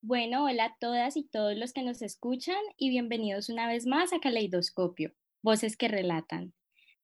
Bueno, 0.00 0.44
hola 0.44 0.64
a 0.66 0.76
todas 0.78 1.16
y 1.16 1.24
todos 1.24 1.56
los 1.56 1.72
que 1.72 1.82
nos 1.82 2.02
escuchan 2.02 2.54
y 2.76 2.88
bienvenidos 2.88 3.48
una 3.48 3.66
vez 3.66 3.84
más 3.84 4.12
a 4.12 4.20
Caleidoscopio, 4.20 5.12
Voces 5.42 5.76
que 5.76 5.88
Relatan. 5.88 6.54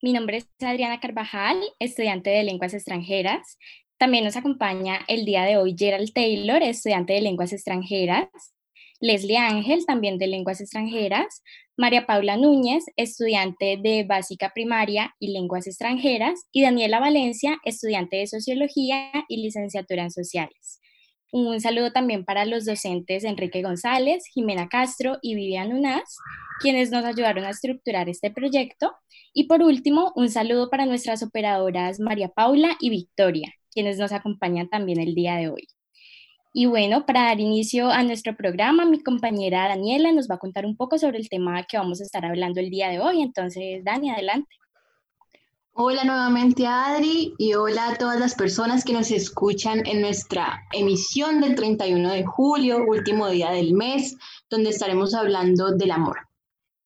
Mi 0.01 0.13
nombre 0.13 0.37
es 0.37 0.49
Adriana 0.61 1.01
Carvajal, 1.01 1.61
estudiante 1.81 2.31
de 2.31 2.45
lenguas 2.45 2.73
extranjeras. 2.73 3.59
También 3.99 4.23
nos 4.23 4.37
acompaña 4.37 5.01
el 5.09 5.25
día 5.25 5.43
de 5.43 5.57
hoy 5.57 5.75
Gerald 5.77 6.13
Taylor, 6.13 6.63
estudiante 6.63 7.15
de 7.15 7.23
lenguas 7.23 7.53
extranjeras. 7.53 8.29
Leslie 9.01 9.39
Ángel, 9.39 9.85
también 9.87 10.17
de 10.17 10.29
lenguas 10.29 10.61
extranjeras. 10.61 11.43
María 11.77 12.07
Paula 12.07 12.37
Núñez, 12.37 12.85
estudiante 12.97 13.77
de 13.77 14.05
básica 14.05 14.53
primaria 14.55 15.17
y 15.19 15.33
lenguas 15.33 15.67
extranjeras. 15.67 16.47
Y 16.53 16.63
Daniela 16.63 17.01
Valencia, 17.01 17.59
estudiante 17.65 18.19
de 18.19 18.29
sociología 18.29 19.11
y 19.29 19.43
licenciatura 19.43 20.05
en 20.05 20.13
sociales. 20.13 20.81
Un 21.37 21.61
saludo 21.61 21.91
también 21.91 22.25
para 22.25 22.45
los 22.45 22.65
docentes 22.65 23.25
Enrique 23.25 23.61
González, 23.61 24.25
Jimena 24.33 24.69
Castro 24.69 25.19
y 25.21 25.35
Vivian 25.35 25.73
Unaz, 25.73 26.17
quienes 26.61 26.93
nos 26.93 27.05
ayudaron 27.05 27.45
a 27.45 27.51
estructurar 27.51 28.09
este 28.09 28.31
proyecto. 28.31 28.93
Y 29.33 29.49
por 29.49 29.61
último, 29.61 30.13
un 30.15 30.31
saludo 30.31 30.71
para 30.71 30.87
nuestras 30.87 31.25
operadoras 31.25 31.99
María 31.99 32.29
Paula 32.29 32.77
y 32.79 32.89
Victoria, 32.89 33.53
quienes 33.73 33.99
nos 33.99 34.13
acompañan 34.13 34.69
también 34.69 35.01
el 35.01 35.17
día 35.17 35.35
de 35.35 35.49
hoy. 35.49 35.67
Y 36.53 36.67
bueno, 36.67 37.05
para 37.05 37.23
dar 37.25 37.41
inicio 37.41 37.91
a 37.91 38.05
nuestro 38.05 38.37
programa, 38.37 38.85
mi 38.85 39.03
compañera 39.03 39.67
Daniela 39.67 40.13
nos 40.13 40.31
va 40.31 40.37
a 40.37 40.39
contar 40.39 40.65
un 40.65 40.77
poco 40.77 40.99
sobre 40.99 41.19
el 41.19 41.29
tema 41.29 41.65
que 41.65 41.77
vamos 41.77 42.01
a 42.01 42.05
estar 42.05 42.25
hablando 42.25 42.61
el 42.61 42.71
día 42.71 42.91
de 42.91 43.01
hoy. 43.01 43.23
Entonces, 43.23 43.83
Dani, 43.83 44.11
adelante. 44.11 44.55
Hola 45.77 46.05
nuevamente 46.05 46.69
Adri 46.69 47.35
y 47.37 47.55
hola 47.55 47.89
a 47.89 47.99
todas 47.99 48.21
las 48.21 48.37
personas 48.37 48.85
que 48.85 48.93
nos 48.93 49.11
escuchan 49.11 49.85
en 49.85 50.03
nuestra 50.03 50.63
emisión 50.73 51.41
del 51.41 51.57
31 51.57 52.13
de 52.13 52.25
julio, 52.25 52.85
último 52.87 53.29
día 53.29 53.51
del 53.51 53.75
mes, 53.75 54.17
donde 54.49 54.71
estaremos 54.71 55.15
hablando 55.15 55.73
del 55.73 55.91
amor, 55.91 56.29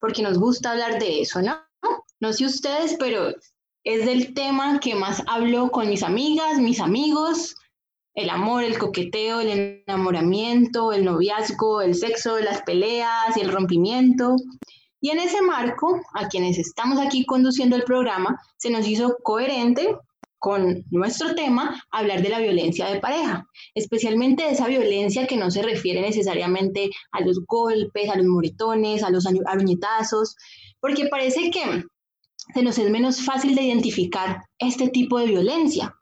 porque 0.00 0.22
nos 0.22 0.38
gusta 0.38 0.70
hablar 0.70 0.98
de 0.98 1.20
eso, 1.20 1.42
¿no? 1.42 1.58
No 2.18 2.32
sé 2.32 2.46
ustedes, 2.46 2.96
pero 2.98 3.34
es 3.84 4.06
del 4.06 4.32
tema 4.32 4.80
que 4.80 4.94
más 4.94 5.22
hablo 5.26 5.70
con 5.70 5.90
mis 5.90 6.02
amigas, 6.02 6.58
mis 6.58 6.80
amigos, 6.80 7.56
el 8.14 8.30
amor, 8.30 8.64
el 8.64 8.78
coqueteo, 8.78 9.40
el 9.40 9.82
enamoramiento, 9.86 10.94
el 10.94 11.04
noviazgo, 11.04 11.82
el 11.82 11.94
sexo, 11.94 12.38
las 12.38 12.62
peleas 12.62 13.36
y 13.36 13.40
el 13.42 13.52
rompimiento. 13.52 14.36
Y 15.00 15.10
en 15.10 15.20
ese 15.20 15.42
marco, 15.42 16.00
a 16.14 16.28
quienes 16.28 16.58
estamos 16.58 16.98
aquí 16.98 17.24
conduciendo 17.24 17.76
el 17.76 17.84
programa, 17.84 18.40
se 18.56 18.70
nos 18.70 18.86
hizo 18.86 19.16
coherente 19.22 19.96
con 20.38 20.84
nuestro 20.90 21.34
tema 21.34 21.82
hablar 21.90 22.22
de 22.22 22.28
la 22.28 22.38
violencia 22.38 22.86
de 22.86 23.00
pareja, 23.00 23.46
especialmente 23.74 24.44
de 24.44 24.50
esa 24.50 24.68
violencia 24.68 25.26
que 25.26 25.36
no 25.36 25.50
se 25.50 25.62
refiere 25.62 26.00
necesariamente 26.00 26.90
a 27.12 27.20
los 27.20 27.44
golpes, 27.46 28.08
a 28.08 28.16
los 28.16 28.26
moretones, 28.26 29.02
a 29.02 29.10
los 29.10 29.26
aruñetazos, 29.26 30.36
porque 30.80 31.06
parece 31.08 31.50
que 31.50 31.84
se 32.54 32.62
nos 32.62 32.78
es 32.78 32.90
menos 32.90 33.22
fácil 33.22 33.54
de 33.54 33.62
identificar 33.62 34.42
este 34.58 34.88
tipo 34.88 35.18
de 35.18 35.26
violencia. 35.26 35.94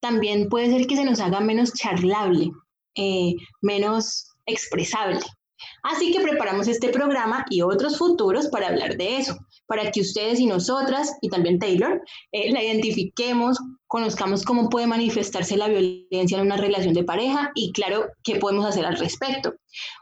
También 0.00 0.48
puede 0.48 0.70
ser 0.70 0.86
que 0.86 0.96
se 0.96 1.04
nos 1.04 1.20
haga 1.20 1.40
menos 1.40 1.74
charlable, 1.74 2.50
eh, 2.96 3.34
menos 3.60 4.26
expresable. 4.46 5.20
Así 5.82 6.12
que 6.12 6.20
preparamos 6.20 6.68
este 6.68 6.90
programa 6.90 7.44
y 7.50 7.62
otros 7.62 7.98
futuros 7.98 8.48
para 8.48 8.68
hablar 8.68 8.96
de 8.96 9.18
eso, 9.18 9.36
para 9.66 9.90
que 9.90 10.00
ustedes 10.00 10.38
y 10.40 10.46
nosotras, 10.46 11.16
y 11.20 11.28
también 11.28 11.58
Taylor, 11.58 12.02
eh, 12.30 12.52
la 12.52 12.62
identifiquemos, 12.62 13.58
conozcamos 13.86 14.44
cómo 14.44 14.68
puede 14.70 14.86
manifestarse 14.86 15.56
la 15.56 15.68
violencia 15.68 16.38
en 16.38 16.46
una 16.46 16.56
relación 16.56 16.94
de 16.94 17.04
pareja 17.04 17.50
y 17.54 17.72
claro, 17.72 18.06
qué 18.22 18.36
podemos 18.36 18.64
hacer 18.64 18.86
al 18.86 18.96
respecto. 18.96 19.54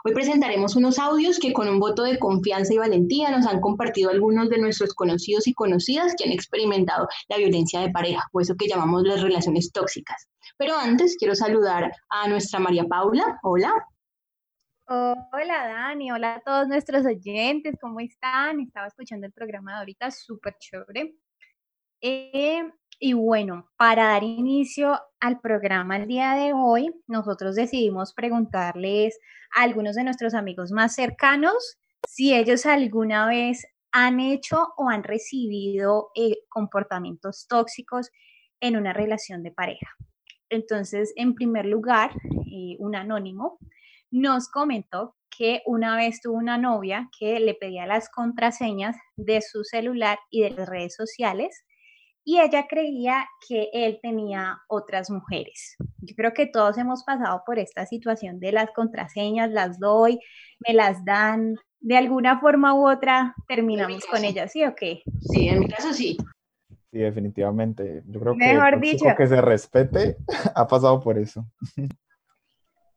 Hoy 0.05 0.13
presentaremos 0.15 0.77
unos 0.77 0.99
audios 0.99 1.39
que 1.39 1.53
con 1.53 1.69
un 1.69 1.81
voto 1.81 2.03
de 2.03 2.19
confianza 2.19 2.75
y 2.75 2.79
valentía 2.79 3.31
nos 3.31 3.47
han 3.47 3.61
compartido 3.61 4.11
algunos 4.11 4.49
de 4.49 4.59
nuestros 4.59 4.95
conocidos 4.95 5.49
y 5.49 5.55
conocidas 5.55 6.15
que 6.17 6.25
han 6.25 6.33
experimentado 6.33 7.09
la 7.29 7.39
violencia 7.39 7.81
de 7.81 7.91
pareja, 7.91 8.29
o 8.33 8.41
eso 8.41 8.55
que 8.57 8.69
llamamos 8.69 9.03
las 9.03 9.23
relaciones 9.23 9.73
tóxicas. 9.73 10.29
Pero 10.57 10.77
antes 10.77 11.17
quiero 11.19 11.35
saludar 11.35 11.91
a 12.11 12.29
nuestra 12.29 12.61
María 12.61 12.85
Paula. 12.85 13.39
Hola. 13.43 13.73
Hola 14.93 15.69
Dani, 15.69 16.11
hola 16.11 16.35
a 16.35 16.41
todos 16.41 16.67
nuestros 16.67 17.07
oyentes, 17.07 17.77
¿cómo 17.81 18.01
están? 18.01 18.59
Estaba 18.59 18.89
escuchando 18.89 19.25
el 19.25 19.33
programa 19.33 19.71
de 19.71 19.79
ahorita, 19.79 20.11
súper 20.11 20.57
chévere. 20.59 21.15
Eh, 22.01 22.69
y 22.99 23.13
bueno, 23.13 23.71
para 23.77 24.07
dar 24.09 24.25
inicio 24.25 24.99
al 25.21 25.39
programa 25.39 25.97
el 25.97 26.09
día 26.09 26.35
de 26.35 26.53
hoy, 26.55 26.93
nosotros 27.07 27.55
decidimos 27.55 28.15
preguntarles 28.15 29.17
a 29.55 29.63
algunos 29.63 29.95
de 29.95 30.03
nuestros 30.03 30.35
amigos 30.35 30.73
más 30.73 30.97
cercanos 30.97 31.79
si 32.09 32.35
ellos 32.35 32.67
alguna 32.67 33.29
vez 33.29 33.65
han 33.93 34.19
hecho 34.19 34.73
o 34.77 34.89
han 34.89 35.05
recibido 35.05 36.09
eh, 36.17 36.39
comportamientos 36.49 37.47
tóxicos 37.47 38.11
en 38.59 38.77
una 38.77 38.93
relación 38.93 39.45
de 39.45 39.53
pareja. 39.53 39.87
Entonces, 40.49 41.13
en 41.15 41.37
primer 41.37 41.67
lugar, 41.67 42.11
eh, 42.53 42.75
un 42.81 42.97
anónimo 42.97 43.61
nos 44.11 44.49
comentó 44.49 45.17
que 45.37 45.63
una 45.67 45.97
vez 45.97 46.21
tuvo 46.21 46.37
una 46.37 46.59
novia 46.59 47.09
que 47.19 47.41
le 47.41 47.55
pedía 47.55 47.87
las 47.87 48.09
contraseñas 48.09 48.97
de 49.17 49.41
su 49.41 49.65
celular 49.65 50.19
y 50.31 50.43
de 50.43 50.51
las 50.51 50.69
redes 50.69 50.95
sociales 50.95 51.65
y 52.25 52.39
ella 52.41 52.67
creía 52.69 53.27
que 53.49 53.71
él 53.73 53.99
tenía 54.03 54.59
otras 54.69 55.11
mujeres. 55.11 55.77
Yo 55.99 56.15
creo 56.15 56.33
que 56.35 56.47
todos 56.47 56.77
hemos 56.79 57.05
pasado 57.05 57.43
por 57.47 57.59
esta 57.59 57.87
situación 57.87 58.41
de 58.41 58.53
las 58.53 58.71
contraseñas, 58.73 59.51
las 59.51 59.79
doy, 59.79 60.21
me 60.67 60.75
las 60.75 61.05
dan, 61.05 61.57
de 61.81 61.97
alguna 61.97 62.41
forma 62.41 62.75
u 62.75 62.89
otra 62.89 63.35
terminamos 63.49 64.05
con 64.07 64.25
ellas, 64.25 64.53
¿sí 64.53 64.65
o 64.65 64.75
qué? 64.75 65.03
Sí, 65.21 65.49
en 65.49 65.61
mi 65.61 65.69
caso 65.69 65.93
sí. 65.95 66.19
Sí, 66.93 66.99
definitivamente. 66.99 68.03
Yo 68.07 68.21
creo 68.21 68.33
que 68.35 68.53
Mejor 68.53 68.81
dicho. 68.81 69.07
que 69.17 69.27
se 69.27 69.41
respete 69.41 70.17
ha 70.55 70.67
pasado 70.67 71.01
por 71.01 71.19
eso. 71.19 71.47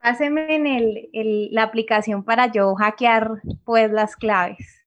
Pásenme 0.03 0.53
en 0.53 0.67
el, 0.67 1.47
la 1.51 1.63
aplicación 1.63 2.25
para 2.25 2.51
yo 2.51 2.75
hackear 2.75 3.41
pues 3.63 3.89
las 3.89 4.17
claves. 4.17 4.83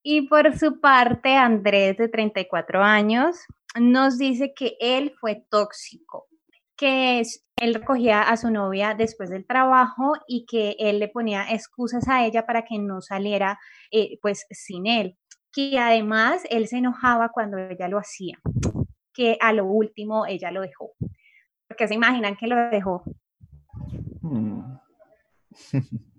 Y 0.00 0.28
por 0.28 0.56
su 0.56 0.80
parte, 0.80 1.34
Andrés, 1.34 1.96
de 1.96 2.08
34 2.08 2.80
años, 2.80 3.36
nos 3.80 4.16
dice 4.16 4.54
que 4.54 4.76
él 4.78 5.12
fue 5.20 5.44
tóxico, 5.50 6.28
que 6.76 7.20
él 7.56 7.74
recogía 7.74 8.22
a 8.22 8.36
su 8.36 8.52
novia 8.52 8.94
después 8.94 9.28
del 9.28 9.44
trabajo 9.44 10.12
y 10.28 10.46
que 10.46 10.76
él 10.78 11.00
le 11.00 11.08
ponía 11.08 11.50
excusas 11.50 12.08
a 12.08 12.24
ella 12.24 12.46
para 12.46 12.64
que 12.64 12.78
no 12.78 13.00
saliera 13.00 13.58
eh, 13.90 14.20
pues 14.22 14.46
sin 14.50 14.86
él, 14.86 15.18
que 15.52 15.80
además 15.80 16.44
él 16.48 16.68
se 16.68 16.76
enojaba 16.76 17.30
cuando 17.30 17.58
ella 17.58 17.88
lo 17.88 17.98
hacía, 17.98 18.38
que 19.12 19.36
a 19.40 19.52
lo 19.52 19.64
último 19.64 20.26
ella 20.26 20.52
lo 20.52 20.60
dejó. 20.60 20.92
Porque 21.66 21.88
se 21.88 21.94
imaginan 21.94 22.36
que 22.36 22.46
lo 22.46 22.54
dejó 22.70 23.02
Mm. 24.22 24.78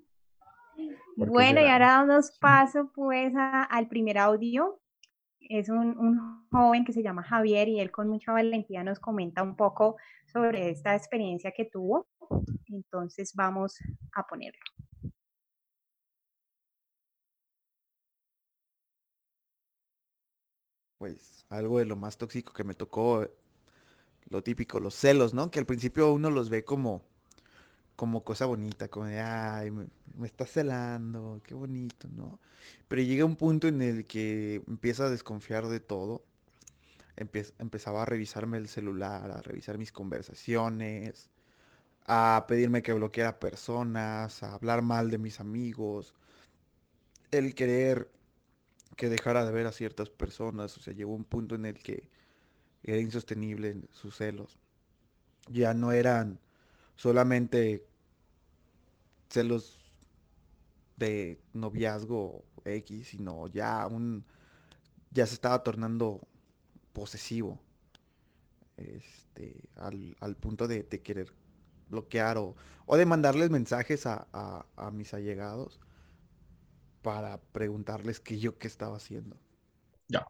bueno, 1.16 1.62
y 1.62 1.66
ahora 1.66 1.88
damos 1.88 2.32
paso 2.40 2.92
pues 2.94 3.34
al 3.36 3.88
primer 3.88 4.18
audio. 4.18 4.80
Es 5.40 5.70
un, 5.70 6.48
joven 6.52 6.86
que 6.86 6.94
se 6.94 7.02
llama 7.02 7.24
Javier 7.24 7.68
y 7.70 7.80
él 7.80 7.92
con 7.92 8.08
mucha 8.08 8.32
valentía 8.32 8.84
nos 8.84 9.00
comenta 9.00 9.42
un 9.42 9.56
poco 9.56 9.98
sobre 10.32 10.70
esta 10.70 10.96
experiencia 10.96 11.52
que 11.52 11.66
tuvo. 11.66 12.08
Entonces 12.68 13.34
vamos 13.34 13.78
a 14.14 14.28
ponerlo. 14.28 14.60
Pues 21.00 21.46
algo 21.50 21.80
de 21.80 21.86
lo 21.86 21.96
más 21.96 22.18
tóxico 22.18 22.54
que 22.54 22.64
me 22.64 22.76
tocó, 22.76 23.26
lo 24.30 24.44
típico, 24.44 24.80
los 24.80 24.94
celos, 24.94 25.34
¿no? 25.34 25.50
Que 25.50 25.60
al 25.60 25.66
principio 25.66 26.14
uno 26.14 26.30
los 26.30 26.50
ve 26.50 26.64
como 26.64 27.02
como 28.00 28.24
cosa 28.24 28.46
bonita, 28.46 28.88
como 28.88 29.08
de, 29.08 29.20
ay, 29.20 29.72
me, 29.72 29.88
está 30.26 30.46
celando, 30.46 31.42
qué 31.44 31.54
bonito, 31.54 32.08
¿no? 32.08 32.40
Pero 32.88 33.02
llega 33.02 33.26
un 33.26 33.36
punto 33.36 33.68
en 33.68 33.82
el 33.82 34.06
que 34.08 34.64
empieza 34.68 35.08
a 35.08 35.10
desconfiar 35.10 35.68
de 35.68 35.82
todo. 35.82 36.24
empezaba 37.18 38.04
a 38.04 38.06
revisarme 38.06 38.58
el 38.58 38.70
celular, 38.70 39.32
a 39.32 39.42
revisar 39.42 39.78
mis 39.78 39.92
conversaciones, 39.92 41.30
a 42.06 42.46
pedirme 42.48 42.84
que 42.84 42.94
bloqueara 42.94 43.38
personas, 43.40 44.44
a 44.44 44.54
hablar 44.54 44.82
mal 44.82 45.12
de 45.12 45.18
mis 45.18 45.42
amigos, 45.42 46.14
el 47.32 47.54
querer 47.54 48.10
que 48.96 49.10
dejara 49.10 49.46
de 49.46 49.52
ver 49.52 49.68
a 49.68 49.74
ciertas 49.74 50.10
personas, 50.10 50.78
o 50.78 50.82
sea, 50.82 50.94
llegó 50.94 51.14
un 51.14 51.26
punto 51.26 51.56
en 51.56 51.66
el 51.66 51.80
que 51.80 52.10
era 52.84 53.00
insostenible 53.00 53.76
sus 53.92 54.16
celos. 54.16 54.58
Ya 55.50 55.74
no 55.74 55.92
eran 55.92 56.40
solamente 56.96 57.89
celos 59.30 59.80
de 60.98 61.40
noviazgo 61.54 62.44
X, 62.66 63.08
sino 63.08 63.48
ya 63.48 63.88
un 63.88 64.26
ya 65.12 65.26
se 65.26 65.34
estaba 65.34 65.64
tornando 65.64 66.22
posesivo. 66.94 67.60
Este, 68.78 69.70
al, 69.76 70.36
punto 70.38 70.68
de, 70.68 70.86
querer 70.88 71.34
bloquear 71.90 72.38
o, 72.38 72.56
o 72.86 72.98
de 72.98 73.06
mandarles 73.06 73.50
mensajes 73.50 74.06
a, 74.06 74.28
a, 74.32 74.92
mis 74.92 75.14
allegados 75.14 75.80
para 77.02 77.40
preguntarles 77.52 78.20
qué 78.20 78.40
yo 78.40 78.58
qué 78.58 78.68
estaba 78.68 78.96
haciendo. 78.98 79.36
Ya. 80.08 80.26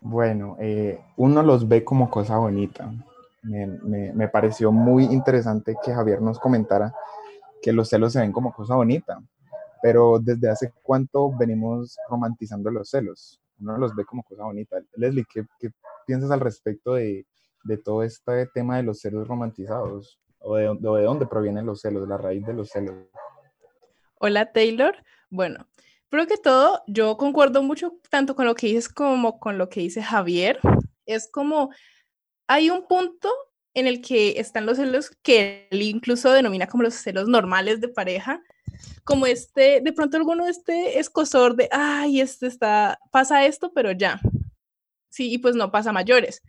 Bueno, 0.00 0.56
eh, 0.60 1.00
uno 1.16 1.42
los 1.42 1.68
ve 1.68 1.84
como 1.84 2.10
cosa 2.10 2.36
bonita. 2.36 2.92
Me, 3.42 4.12
me, 4.12 4.28
pareció 4.28 4.70
muy 4.70 5.04
interesante 5.04 5.74
que 5.84 5.92
Javier 5.92 6.22
nos 6.22 6.38
comentara 6.38 6.94
que 7.60 7.72
los 7.72 7.88
celos 7.88 8.12
se 8.12 8.20
ven 8.20 8.32
como 8.32 8.52
cosa 8.52 8.76
bonita, 8.76 9.20
pero 9.82 10.18
desde 10.20 10.48
hace 10.48 10.72
cuánto 10.82 11.30
venimos 11.36 11.96
romantizando 12.08 12.70
los 12.70 12.88
celos. 12.88 13.40
Uno 13.60 13.78
los 13.78 13.94
ve 13.94 14.04
como 14.04 14.22
cosa 14.22 14.44
bonita. 14.44 14.76
Leslie, 14.94 15.24
¿qué, 15.32 15.44
qué 15.58 15.70
piensas 16.06 16.30
al 16.30 16.40
respecto 16.40 16.94
de, 16.94 17.26
de, 17.64 17.78
todo 17.78 18.02
este 18.02 18.46
tema 18.46 18.76
de 18.76 18.84
los 18.84 19.00
celos 19.00 19.26
romantizados? 19.26 20.20
¿O 20.38 20.56
de, 20.56 20.64
de 20.64 21.02
dónde 21.02 21.26
provienen 21.26 21.66
los 21.66 21.80
celos, 21.80 22.08
la 22.08 22.16
raíz 22.16 22.44
de 22.46 22.54
los 22.54 22.68
celos? 22.68 22.94
Hola 24.18 24.52
Taylor. 24.52 24.94
Bueno, 25.30 25.66
Primero 26.12 26.28
que 26.28 26.36
todo, 26.36 26.82
yo 26.86 27.16
concuerdo 27.16 27.62
mucho 27.62 27.94
tanto 28.10 28.36
con 28.36 28.44
lo 28.44 28.54
que 28.54 28.66
dices 28.66 28.90
como 28.90 29.40
con 29.40 29.56
lo 29.56 29.70
que 29.70 29.80
dice 29.80 30.02
Javier. 30.02 30.60
Es 31.06 31.26
como, 31.32 31.70
hay 32.46 32.70
un 32.70 32.86
punto 32.86 33.30
en 33.74 33.86
el 33.86 34.02
que 34.02 34.38
están 34.38 34.66
los 34.66 34.76
celos 34.76 35.10
que 35.22 35.68
él 35.70 35.82
incluso 35.82 36.30
denomina 36.32 36.66
como 36.66 36.82
los 36.82 36.94
celos 36.94 37.28
normales 37.28 37.80
de 37.80 37.88
pareja, 37.88 38.42
como 39.04 39.26
este, 39.26 39.80
de 39.80 39.92
pronto 39.92 40.16
alguno 40.16 40.46
este 40.46 40.98
escosor 40.98 41.56
de, 41.56 41.68
ay, 41.72 42.20
este 42.20 42.46
está, 42.46 42.98
pasa 43.10 43.46
esto, 43.46 43.72
pero 43.74 43.92
ya. 43.92 44.20
Sí, 45.08 45.32
y 45.32 45.38
pues 45.38 45.54
no 45.54 45.70
pasa 45.70 45.92
mayores. 45.92 46.42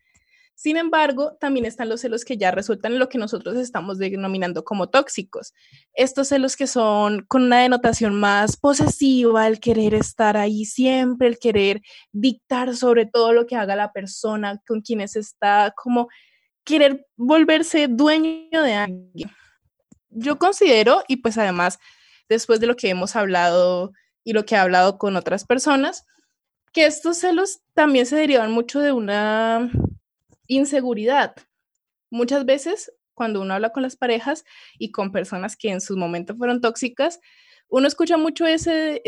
Sin 0.56 0.78
embargo, 0.78 1.36
también 1.40 1.66
están 1.66 1.90
los 1.90 2.02
celos 2.02 2.24
que 2.24 2.38
ya 2.38 2.52
resultan 2.52 2.94
en 2.94 3.00
lo 3.00 3.10
que 3.10 3.18
nosotros 3.18 3.56
estamos 3.58 3.98
denominando 3.98 4.64
como 4.64 4.90
tóxicos. 4.90 5.54
Estos 5.94 6.30
celos 6.30 6.56
que 6.56 6.68
son 6.68 7.26
con 7.28 7.44
una 7.44 7.62
denotación 7.62 8.20
más 8.20 8.56
posesiva, 8.56 9.48
el 9.48 9.60
querer 9.60 9.94
estar 9.94 10.38
ahí 10.38 10.66
siempre, 10.66 11.28
el 11.28 11.40
querer 11.40 11.82
dictar 12.12 12.76
sobre 12.76 13.06
todo 13.06 13.34
lo 13.34 13.46
que 13.46 13.56
haga 13.56 13.76
la 13.76 13.92
persona 13.92 14.62
con 14.68 14.82
quienes 14.82 15.16
está, 15.16 15.74
como 15.76 16.08
querer 16.64 17.08
volverse 17.18 17.88
dueño 17.88 18.62
de 18.62 18.74
alguien. 18.74 19.32
Yo 20.10 20.38
considero, 20.38 21.04
y 21.08 21.18
pues 21.18 21.38
además, 21.38 21.80
después 22.30 22.60
de 22.60 22.68
lo 22.68 22.76
que 22.76 22.90
hemos 22.90 23.16
hablado 23.16 23.92
y 24.24 24.34
lo 24.34 24.46
que 24.46 24.56
he 24.56 24.60
hablado 24.60 24.98
con 24.98 25.16
otras 25.16 25.46
personas, 25.46 26.06
que 26.72 26.86
estos 26.86 27.18
celos 27.18 27.62
también 27.74 28.06
se 28.06 28.16
derivan 28.16 28.52
mucho 28.52 28.80
de 28.80 28.92
una 28.92 29.72
Inseguridad. 30.48 31.36
Muchas 32.10 32.46
veces 32.46 32.92
cuando 33.14 33.42
uno 33.42 33.54
habla 33.54 33.72
con 33.72 33.84
las 33.84 33.96
parejas 33.96 34.44
y 34.78 34.92
con 34.92 35.12
personas 35.12 35.56
que 35.56 35.70
en 35.70 35.82
su 35.82 35.98
momento 35.98 36.36
fueron 36.36 36.62
tóxicas, 36.62 37.20
uno 37.70 37.88
escucha 37.88 38.18
mucho 38.18 38.46
ese, 38.46 39.02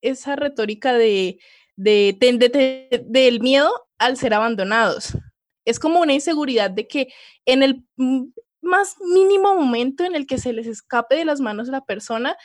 esa 0.00 0.36
retórica 0.36 0.94
de, 0.94 1.38
de, 1.76 3.02
del 3.06 3.40
miedo 3.40 3.70
al 3.98 4.16
ser 4.16 4.34
abandonados. 4.34 5.16
Es 5.64 5.78
como 5.78 6.00
una 6.00 6.12
inseguridad 6.12 6.70
de 6.70 6.88
que 6.88 7.12
en 7.46 7.62
el 7.62 7.84
más 8.60 8.96
mínimo 9.00 9.54
momento 9.54 10.04
en 10.04 10.14
el 10.14 10.26
que 10.26 10.38
se 10.38 10.52
les 10.52 10.66
escape 10.66 11.16
de 11.16 11.24
las 11.24 11.40
manos 11.40 11.68
la 11.68 11.84
persona, 11.84 12.36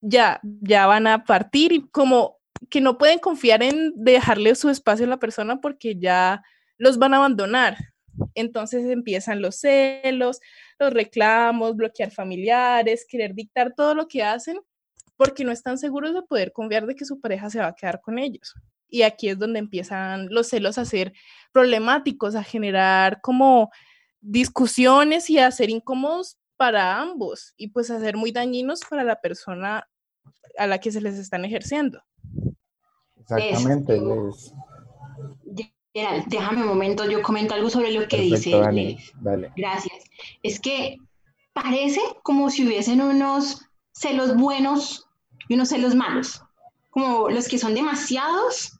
ya, 0.00 0.40
ya 0.42 0.86
van 0.86 1.06
a 1.06 1.24
partir 1.24 1.72
y 1.72 1.88
como 1.88 2.38
que 2.70 2.80
no 2.80 2.98
pueden 2.98 3.18
confiar 3.18 3.62
en 3.62 3.92
dejarle 3.96 4.54
su 4.54 4.70
espacio 4.70 5.06
a 5.06 5.10
la 5.10 5.18
persona 5.18 5.60
porque 5.60 5.96
ya 5.98 6.42
los 6.78 6.98
van 6.98 7.14
a 7.14 7.18
abandonar. 7.18 7.76
Entonces 8.34 8.84
empiezan 8.86 9.42
los 9.42 9.56
celos, 9.56 10.40
los 10.78 10.92
reclamos, 10.92 11.76
bloquear 11.76 12.10
familiares, 12.10 13.06
querer 13.08 13.34
dictar 13.34 13.74
todo 13.74 13.94
lo 13.94 14.08
que 14.08 14.22
hacen 14.22 14.58
porque 15.16 15.44
no 15.44 15.52
están 15.52 15.78
seguros 15.78 16.14
de 16.14 16.22
poder 16.22 16.52
confiar 16.52 16.86
de 16.86 16.94
que 16.94 17.04
su 17.04 17.20
pareja 17.20 17.50
se 17.50 17.58
va 17.58 17.68
a 17.68 17.74
quedar 17.74 18.00
con 18.00 18.18
ellos. 18.18 18.54
Y 18.88 19.02
aquí 19.02 19.28
es 19.28 19.38
donde 19.38 19.58
empiezan 19.58 20.28
los 20.30 20.48
celos 20.48 20.78
a 20.78 20.84
ser 20.84 21.12
problemáticos, 21.52 22.34
a 22.34 22.42
generar 22.42 23.20
como 23.20 23.70
discusiones 24.20 25.28
y 25.30 25.38
a 25.38 25.50
ser 25.50 25.70
incómodos 25.70 26.38
para 26.56 27.00
ambos 27.00 27.54
y 27.56 27.68
pues 27.68 27.90
a 27.90 28.00
ser 28.00 28.16
muy 28.16 28.32
dañinos 28.32 28.80
para 28.88 29.04
la 29.04 29.20
persona 29.20 29.88
a 30.58 30.66
la 30.66 30.78
que 30.78 30.90
se 30.90 31.00
les 31.00 31.18
están 31.18 31.44
ejerciendo. 31.44 32.02
Exactamente, 33.18 34.00
déjame 36.26 36.62
un 36.62 36.68
momento, 36.68 37.08
yo 37.08 37.22
comento 37.22 37.54
algo 37.54 37.70
sobre 37.70 37.92
lo 37.92 38.06
que 38.06 38.20
dice. 38.20 38.52
Gracias. 39.56 40.04
Es 40.42 40.60
que 40.60 40.98
parece 41.52 42.00
como 42.22 42.50
si 42.50 42.66
hubiesen 42.66 43.00
unos 43.00 43.62
celos 43.92 44.36
buenos 44.36 45.06
y 45.48 45.54
unos 45.54 45.70
celos 45.70 45.94
malos, 45.94 46.42
como 46.90 47.30
los 47.30 47.48
que 47.48 47.58
son 47.58 47.74
demasiados 47.74 48.78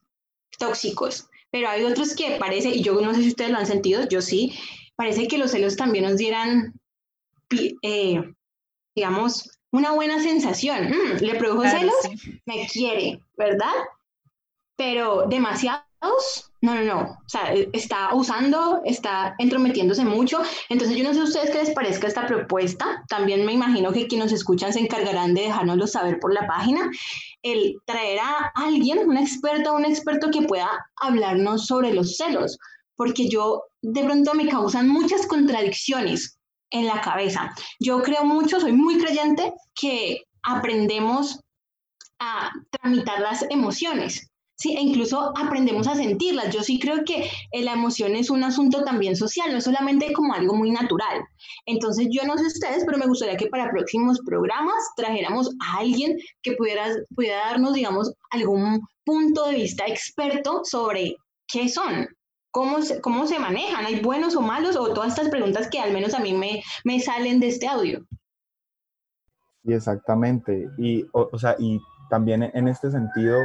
tóxicos, 0.59 1.29
pero 1.51 1.69
hay 1.69 1.85
otros 1.85 2.15
que 2.15 2.37
parece, 2.39 2.71
y 2.71 2.83
yo 2.83 3.01
no 3.01 3.15
sé 3.15 3.23
si 3.23 3.29
ustedes 3.29 3.51
lo 3.51 3.59
han 3.59 3.67
sentido, 3.67 4.07
yo 4.09 4.21
sí, 4.21 4.59
parece 4.95 5.27
que 5.27 5.39
los 5.39 5.53
celos 5.53 5.77
también 5.77 6.05
nos 6.05 6.17
dieran, 6.17 6.75
eh, 7.83 8.23
digamos, 8.95 9.59
una 9.71 9.93
buena 9.93 10.23
sensación. 10.23 10.91
Mm, 10.91 11.25
le 11.25 11.35
produjo 11.37 11.63
celos, 11.69 11.95
me 12.45 12.67
quiere, 12.67 13.21
¿verdad? 13.37 13.73
Pero 14.77 15.27
demasiados 15.29 15.86
no, 16.61 16.75
no, 16.75 16.83
no. 16.83 17.01
O 17.03 17.29
sea, 17.29 17.55
e, 17.55 17.69
está 17.73 18.15
usando, 18.15 18.81
está 18.85 19.35
entrometiéndose 19.39 20.05
mucho. 20.05 20.41
Entonces, 20.69 20.97
yo 20.97 21.05
no 21.05 21.15
sé 21.15 21.21
a 21.21 21.25
ustedes 21.25 21.51
qué 21.51 21.59
les 21.59 21.71
parezca 21.71 22.07
esta 22.07 22.27
propuesta. 22.27 23.05
También 23.09 23.45
me 23.45 23.53
imagino 23.53 23.93
que 23.93 24.07
quienes 24.07 24.27
nos 24.27 24.41
escuchan 24.41 24.73
se 24.73 24.81
encargarán 24.81 25.35
de 25.35 25.43
dejárnoslo 25.43 25.87
saber 25.87 26.19
por 26.21 26.33
la 26.33 26.47
página. 26.47 26.91
El 27.43 27.77
traer 27.85 28.21
a 28.21 28.53
alguien, 28.55 29.09
un 29.09 29.17
experto 29.17 29.75
un 29.75 29.85
experto 29.85 30.31
que 30.31 30.43
pueda 30.43 30.69
hablarnos 31.01 31.67
sobre 31.67 31.93
los 31.93 32.17
celos. 32.17 32.59
Porque 32.97 33.29
yo 33.29 33.65
de 33.83 34.05
pronto 34.05 34.35
me 34.35 34.49
causan 34.49 34.89
muchas 34.89 35.27
contradicciones 35.27 36.39
en 36.71 36.87
la 36.87 37.01
cabeza. 37.01 37.55
Yo 37.79 38.03
creo 38.03 38.25
mucho, 38.25 38.61
soy 38.61 38.73
muy 38.73 38.99
creyente 38.99 39.53
que 39.75 40.25
aprendemos 40.43 41.41
a 42.19 42.51
tramitar 42.71 43.21
las 43.21 43.45
emociones. 43.51 44.31
Sí, 44.59 44.75
e 44.75 44.81
incluso 44.81 45.35
aprendemos 45.37 45.87
a 45.87 45.95
sentirlas. 45.95 46.55
Yo 46.55 46.63
sí 46.63 46.79
creo 46.79 47.05
que 47.05 47.31
la 47.63 47.75
emoción 47.75 48.17
es 48.17 48.31
un 48.31 48.43
asunto 48.43 48.83
también 48.85 49.15
social, 49.15 49.53
no 49.53 49.59
es 49.59 49.65
solamente 49.65 50.13
como 50.15 50.33
algo 50.33 50.55
muy 50.55 50.71
natural. 50.71 51.23
Entonces, 51.67 52.09
yo 52.11 52.25
no 52.25 52.39
sé 52.39 52.47
ustedes, 52.47 52.85
pero 52.87 52.97
me 52.97 53.07
gustaría 53.07 53.37
que 53.37 53.49
para 53.49 53.71
próximos 53.71 54.19
programas 54.25 54.83
trajéramos 54.97 55.51
a 55.61 55.81
alguien 55.81 56.17
que 56.43 56.53
pudiera, 56.53 56.87
pudiera 57.15 57.39
darnos, 57.49 57.75
digamos, 57.75 58.13
algún 58.31 58.81
punto 59.05 59.47
de 59.47 59.57
vista 59.57 59.85
experto 59.87 60.63
sobre 60.65 61.17
qué 61.49 61.69
son, 61.69 62.09
cómo 62.51 62.81
se, 62.81 63.03
cómo 63.03 63.27
se 63.27 63.39
manejan, 63.39 63.85
hay 63.85 64.01
buenos 64.01 64.37
o 64.37 64.41
malos, 64.41 64.75
o 64.75 64.95
todas 64.95 65.11
estas 65.11 65.29
preguntas 65.29 65.69
que 65.69 65.81
al 65.81 65.93
menos 65.93 66.15
a 66.15 66.21
mí 66.21 66.33
me, 66.33 66.63
me 66.85 66.99
salen 66.99 67.41
de 67.41 67.49
este 67.49 67.69
audio. 67.69 68.07
Y 69.65 69.75
exactamente. 69.75 70.67
Y, 70.79 71.05
o 71.13 71.39
sea, 71.39 71.57
y 71.59 71.79
también 72.09 72.43
en 72.43 72.69
este 72.69 72.91
sentido 72.91 73.37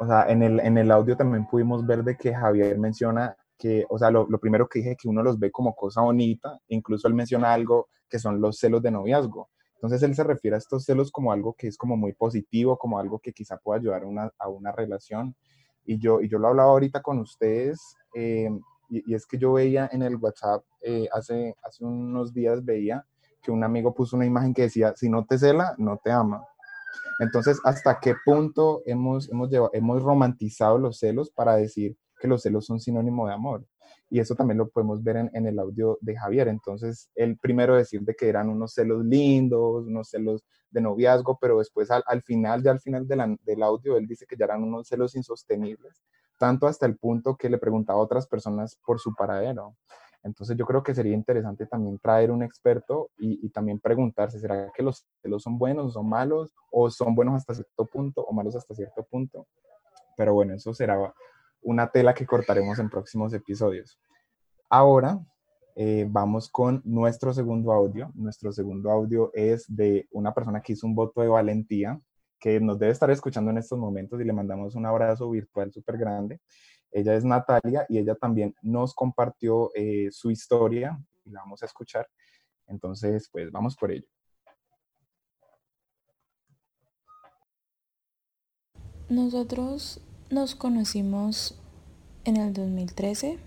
o 0.00 0.06
sea, 0.06 0.30
en 0.30 0.42
el, 0.42 0.60
en 0.60 0.78
el 0.78 0.90
audio 0.90 1.14
también 1.14 1.46
pudimos 1.46 1.86
ver 1.86 2.02
de 2.02 2.16
que 2.16 2.34
Javier 2.34 2.78
menciona 2.78 3.36
que, 3.58 3.84
o 3.90 3.98
sea, 3.98 4.10
lo, 4.10 4.26
lo, 4.30 4.40
primero 4.40 4.66
que 4.66 4.78
dije, 4.78 4.96
que 4.96 5.08
uno 5.08 5.22
los 5.22 5.38
ve 5.38 5.50
como 5.50 5.74
cosa 5.74 6.00
bonita, 6.00 6.58
incluso 6.68 7.06
él 7.06 7.12
menciona 7.12 7.52
algo 7.52 7.90
que 8.08 8.18
son 8.18 8.40
los 8.40 8.56
celos 8.56 8.82
de 8.82 8.90
noviazgo. 8.90 9.50
Entonces 9.74 10.02
él 10.02 10.14
se 10.14 10.24
refiere 10.24 10.54
a 10.54 10.58
estos 10.58 10.86
celos 10.86 11.12
como 11.12 11.32
algo 11.32 11.52
que 11.52 11.66
es 11.66 11.76
como 11.76 11.98
muy 11.98 12.14
positivo, 12.14 12.78
como 12.78 12.98
algo 12.98 13.18
que 13.18 13.34
quizá 13.34 13.58
pueda 13.58 13.78
ayudar 13.78 14.06
una, 14.06 14.32
a 14.38 14.48
una 14.48 14.72
relación. 14.72 15.36
Y 15.84 15.98
yo, 15.98 16.22
y 16.22 16.30
yo 16.30 16.38
lo 16.38 16.48
hablaba 16.48 16.70
ahorita 16.70 17.02
con 17.02 17.18
ustedes, 17.18 17.94
eh, 18.14 18.48
y, 18.88 19.12
y, 19.12 19.14
es 19.14 19.26
que 19.26 19.36
yo 19.36 19.52
veía 19.52 19.90
en 19.92 20.00
el 20.00 20.16
WhatsApp, 20.16 20.64
eh, 20.80 21.08
hace, 21.12 21.54
hace 21.62 21.84
unos 21.84 22.32
días 22.32 22.64
veía 22.64 23.04
que 23.42 23.50
un 23.50 23.62
amigo 23.64 23.92
puso 23.92 24.16
una 24.16 24.24
imagen 24.24 24.54
que 24.54 24.62
decía, 24.62 24.94
si 24.96 25.10
no 25.10 25.26
te 25.26 25.38
cela, 25.38 25.74
no 25.76 25.98
te 26.02 26.10
ama. 26.10 26.46
Entonces, 27.18 27.60
¿hasta 27.64 27.98
qué 28.00 28.14
punto 28.24 28.82
hemos, 28.86 29.30
hemos, 29.30 29.50
hemos 29.72 30.02
romantizado 30.02 30.78
los 30.78 30.98
celos 30.98 31.30
para 31.30 31.56
decir 31.56 31.96
que 32.18 32.28
los 32.28 32.42
celos 32.42 32.66
son 32.66 32.80
sinónimo 32.80 33.26
de 33.26 33.34
amor? 33.34 33.64
Y 34.08 34.18
eso 34.18 34.34
también 34.34 34.58
lo 34.58 34.68
podemos 34.68 35.02
ver 35.02 35.28
en, 35.32 35.46
el 35.46 35.58
audio 35.58 35.98
de 36.00 36.16
Javier. 36.16 36.48
Entonces, 36.48 37.10
él 37.14 37.38
primero 37.40 37.76
decir 37.76 38.02
de 38.02 38.14
que 38.14 38.28
eran 38.28 38.48
unos 38.48 38.74
celos 38.74 39.04
lindos, 39.04 39.86
unos 39.86 40.08
celos 40.08 40.44
de 40.70 40.80
noviazgo, 40.80 41.38
pero 41.40 41.58
después 41.58 41.90
al, 41.90 42.22
final, 42.22 42.62
ya 42.62 42.72
al 42.72 42.80
final 42.80 43.06
del 43.06 43.62
audio, 43.62 43.96
él 43.96 44.06
dice 44.06 44.26
que 44.26 44.36
ya 44.36 44.46
eran 44.46 44.62
unos 44.62 44.88
celos 44.88 45.14
insostenibles, 45.14 46.02
tanto 46.38 46.66
hasta 46.66 46.86
el 46.86 46.96
punto 46.96 47.36
que 47.36 47.50
le 47.50 47.58
preguntaba 47.58 48.00
a 48.00 48.02
otras 48.02 48.26
personas 48.26 48.78
por 48.84 48.98
su 48.98 49.14
paradero. 49.14 49.76
Entonces 50.22 50.56
yo 50.56 50.66
creo 50.66 50.82
que 50.82 50.94
sería 50.94 51.14
interesante 51.14 51.66
también 51.66 51.98
traer 51.98 52.30
un 52.30 52.42
experto 52.42 53.10
y, 53.18 53.48
también 53.50 53.80
preguntarse, 53.80 54.38
¿será 54.38 54.70
que 54.74 54.82
los 54.82 55.06
celos 55.22 55.42
son 55.42 55.58
buenos 55.58 55.86
o 55.86 55.90
son 55.90 56.08
malos? 56.08 56.52
¿O 56.70 56.90
son 56.90 57.14
buenos 57.14 57.36
hasta 57.36 57.54
cierto 57.54 57.86
punto 57.86 58.22
o 58.22 58.32
malos 58.32 58.54
hasta 58.54 58.74
cierto 58.74 59.02
punto? 59.04 59.46
Pero 60.16 60.34
bueno, 60.34 60.54
eso 60.54 60.74
será 60.74 61.12
una 61.62 61.90
tela 61.90 62.14
que 62.14 62.26
cortaremos 62.26 62.78
en 62.78 62.90
próximos 62.90 63.32
episodios. 63.32 63.98
Ahora 64.68 65.18
eh, 65.74 66.06
vamos 66.08 66.50
con 66.50 66.82
nuestro 66.84 67.32
segundo 67.32 67.72
audio. 67.72 68.10
Nuestro 68.14 68.52
segundo 68.52 68.90
audio 68.90 69.30
es 69.32 69.64
de 69.74 70.06
una 70.10 70.34
persona 70.34 70.60
que 70.60 70.74
hizo 70.74 70.86
un 70.86 70.94
voto 70.94 71.22
de 71.22 71.28
valentía, 71.28 71.98
que 72.38 72.60
nos 72.60 72.78
debe 72.78 72.92
estar 72.92 73.10
escuchando 73.10 73.50
en 73.50 73.58
estos 73.58 73.78
momentos 73.78 74.20
y 74.20 74.24
le 74.24 74.32
mandamos 74.32 74.74
un 74.74 74.84
abrazo 74.84 75.30
virtual 75.30 75.72
súper 75.72 75.96
grande. 75.96 76.40
Ella 76.92 77.14
es 77.14 77.24
Natalia 77.24 77.86
y 77.88 77.98
ella 77.98 78.14
también 78.14 78.54
nos 78.62 78.94
compartió 78.94 79.70
eh, 79.74 80.08
su 80.10 80.30
historia 80.30 80.98
y 81.24 81.30
la 81.30 81.40
vamos 81.40 81.62
a 81.62 81.66
escuchar. 81.66 82.08
Entonces, 82.66 83.28
pues 83.30 83.50
vamos 83.50 83.76
por 83.76 83.92
ello. 83.92 84.06
Nosotros 89.08 90.00
nos 90.30 90.54
conocimos 90.54 91.58
en 92.24 92.36
el 92.36 92.52
2013 92.52 93.38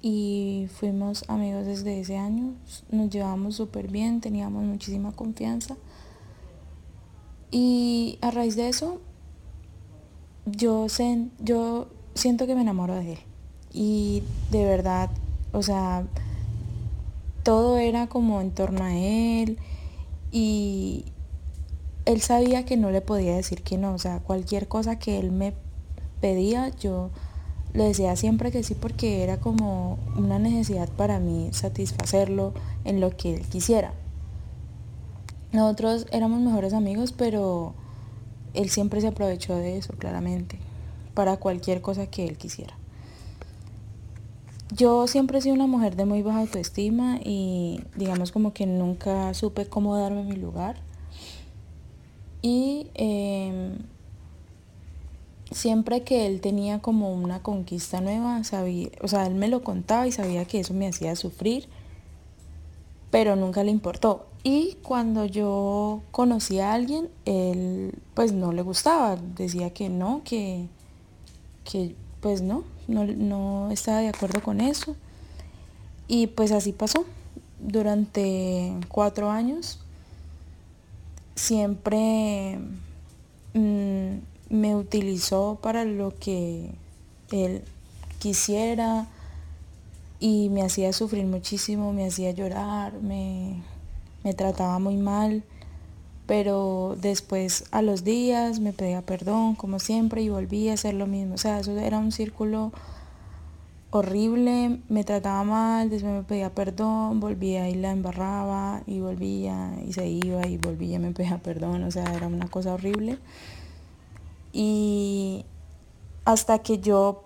y 0.00 0.68
fuimos 0.70 1.28
amigos 1.28 1.66
desde 1.66 2.00
ese 2.00 2.16
año. 2.16 2.54
Nos 2.90 3.10
llevamos 3.10 3.56
súper 3.56 3.88
bien, 3.88 4.20
teníamos 4.20 4.62
muchísima 4.62 5.12
confianza. 5.12 5.76
Y 7.50 8.18
a 8.20 8.30
raíz 8.30 8.54
de 8.54 8.68
eso, 8.68 9.00
yo, 10.46 10.86
yo 11.40 11.88
siento 12.18 12.46
que 12.46 12.54
me 12.54 12.60
enamoro 12.60 12.94
de 12.94 13.14
él. 13.14 13.18
Y 13.72 14.22
de 14.50 14.64
verdad, 14.64 15.10
o 15.52 15.62
sea, 15.62 16.04
todo 17.42 17.78
era 17.78 18.08
como 18.08 18.40
en 18.40 18.50
torno 18.50 18.84
a 18.84 18.94
él 18.94 19.58
y 20.30 21.06
él 22.04 22.20
sabía 22.20 22.64
que 22.64 22.76
no 22.76 22.90
le 22.90 23.00
podía 23.00 23.36
decir 23.36 23.62
que 23.62 23.78
no, 23.78 23.94
o 23.94 23.98
sea, 23.98 24.20
cualquier 24.20 24.68
cosa 24.68 24.98
que 24.98 25.18
él 25.18 25.30
me 25.30 25.54
pedía, 26.20 26.70
yo 26.76 27.10
le 27.74 27.84
decía 27.84 28.16
siempre 28.16 28.50
que 28.50 28.62
sí 28.62 28.74
porque 28.74 29.22
era 29.22 29.38
como 29.38 29.98
una 30.16 30.38
necesidad 30.38 30.88
para 30.88 31.20
mí 31.20 31.50
satisfacerlo 31.52 32.54
en 32.84 33.00
lo 33.00 33.16
que 33.16 33.34
él 33.34 33.42
quisiera. 33.42 33.92
Nosotros 35.52 36.06
éramos 36.10 36.40
mejores 36.40 36.72
amigos, 36.72 37.12
pero 37.12 37.74
él 38.54 38.68
siempre 38.70 39.00
se 39.00 39.08
aprovechó 39.08 39.56
de 39.56 39.78
eso, 39.78 39.94
claramente, 39.94 40.58
para 41.18 41.36
cualquier 41.38 41.82
cosa 41.82 42.06
que 42.06 42.28
él 42.28 42.38
quisiera. 42.38 42.74
Yo 44.70 45.08
siempre 45.08 45.38
he 45.38 45.42
sido 45.42 45.56
una 45.56 45.66
mujer 45.66 45.96
de 45.96 46.04
muy 46.04 46.22
baja 46.22 46.38
autoestima 46.38 47.18
y 47.24 47.80
digamos 47.96 48.30
como 48.30 48.52
que 48.52 48.66
nunca 48.66 49.34
supe 49.34 49.66
cómo 49.66 49.96
darme 49.96 50.22
mi 50.22 50.36
lugar. 50.36 50.76
Y 52.40 52.86
em, 52.94 53.78
siempre 55.50 56.04
que 56.04 56.26
él 56.26 56.40
tenía 56.40 56.78
como 56.78 57.12
una 57.12 57.42
conquista 57.42 58.00
nueva, 58.00 58.44
sabía, 58.44 58.90
o 59.02 59.08
sea, 59.08 59.26
él 59.26 59.34
me 59.34 59.48
lo 59.48 59.64
contaba 59.64 60.06
y 60.06 60.12
sabía 60.12 60.44
que 60.44 60.60
eso 60.60 60.72
me 60.72 60.86
hacía 60.86 61.16
sufrir, 61.16 61.68
pero 63.10 63.34
nunca 63.34 63.64
le 63.64 63.72
importó. 63.72 64.26
Y 64.44 64.76
cuando 64.84 65.24
yo 65.24 66.00
conocí 66.12 66.60
a 66.60 66.74
alguien, 66.74 67.08
él 67.24 67.92
pues 68.14 68.32
no 68.32 68.52
le 68.52 68.62
gustaba, 68.62 69.16
decía 69.16 69.70
que 69.70 69.88
no, 69.88 70.22
que, 70.22 70.68
que 71.70 71.94
pues 72.20 72.40
no, 72.40 72.64
no, 72.86 73.04
no 73.04 73.70
estaba 73.70 73.98
de 73.98 74.08
acuerdo 74.08 74.42
con 74.42 74.60
eso. 74.60 74.96
Y 76.08 76.28
pues 76.28 76.52
así 76.52 76.72
pasó. 76.72 77.04
Durante 77.60 78.72
cuatro 78.88 79.30
años 79.30 79.80
siempre 81.34 82.58
mm, 83.54 84.18
me 84.50 84.76
utilizó 84.76 85.58
para 85.60 85.84
lo 85.84 86.14
que 86.18 86.70
él 87.30 87.62
quisiera 88.18 89.06
y 90.20 90.48
me 90.50 90.62
hacía 90.62 90.92
sufrir 90.92 91.26
muchísimo, 91.26 91.92
me 91.92 92.06
hacía 92.06 92.30
llorar, 92.30 92.94
me, 93.00 93.62
me 94.24 94.34
trataba 94.34 94.78
muy 94.78 94.96
mal, 94.96 95.42
pero 96.28 96.94
después 97.00 97.64
a 97.70 97.80
los 97.80 98.04
días 98.04 98.60
me 98.60 98.74
pedía 98.74 99.00
perdón 99.00 99.54
como 99.54 99.78
siempre 99.78 100.20
y 100.20 100.28
volvía 100.28 100.72
a 100.72 100.74
hacer 100.74 100.92
lo 100.92 101.06
mismo. 101.06 101.36
O 101.36 101.38
sea, 101.38 101.58
eso 101.58 101.72
era 101.78 101.98
un 101.98 102.12
círculo 102.12 102.70
horrible, 103.90 104.80
me 104.90 105.04
trataba 105.04 105.42
mal, 105.44 105.88
después 105.88 106.12
me 106.12 106.22
pedía 106.24 106.54
perdón, 106.54 107.18
volvía 107.18 107.70
y 107.70 107.76
la 107.76 107.92
embarraba 107.92 108.82
y 108.86 109.00
volvía 109.00 109.72
y 109.86 109.94
se 109.94 110.06
iba 110.06 110.46
y 110.46 110.58
volvía 110.58 110.96
y 110.96 110.98
me 110.98 111.12
pedía 111.12 111.38
perdón, 111.38 111.84
o 111.84 111.90
sea, 111.90 112.04
era 112.14 112.26
una 112.26 112.48
cosa 112.48 112.74
horrible. 112.74 113.18
Y 114.52 115.46
hasta 116.26 116.58
que 116.58 116.78
yo 116.78 117.24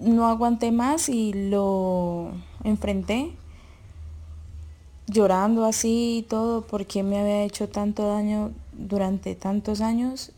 no 0.00 0.26
aguanté 0.26 0.72
más 0.72 1.08
y 1.08 1.32
lo 1.34 2.32
enfrenté, 2.64 3.36
llorando 5.06 5.64
así 5.64 6.18
y 6.18 6.22
todo, 6.22 6.62
porque 6.62 7.02
me 7.02 7.18
había 7.18 7.42
hecho 7.42 7.68
tanto 7.68 8.06
daño 8.06 8.52
durante 8.72 9.34
tantos 9.34 9.80
años 9.80 10.32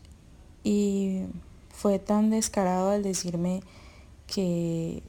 y 0.63 1.21
fue 1.69 1.99
tan 1.99 2.29
descarado 2.29 2.89
al 2.89 3.03
decirme 3.03 3.61
que 4.25 5.01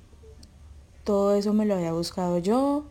todo 1.05 1.35
eso 1.35 1.53
me 1.53 1.65
lo 1.65 1.75
había 1.75 1.93
buscado 1.93 2.39
yo 2.39 2.85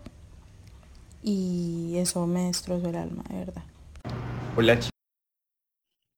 y 1.24 1.94
eso 1.98 2.26
me 2.28 2.46
destrozó 2.46 2.90
el 2.90 2.96
alma, 2.96 3.24
de 3.30 3.38
verdad. 3.38 3.64
Hola. 4.56 4.80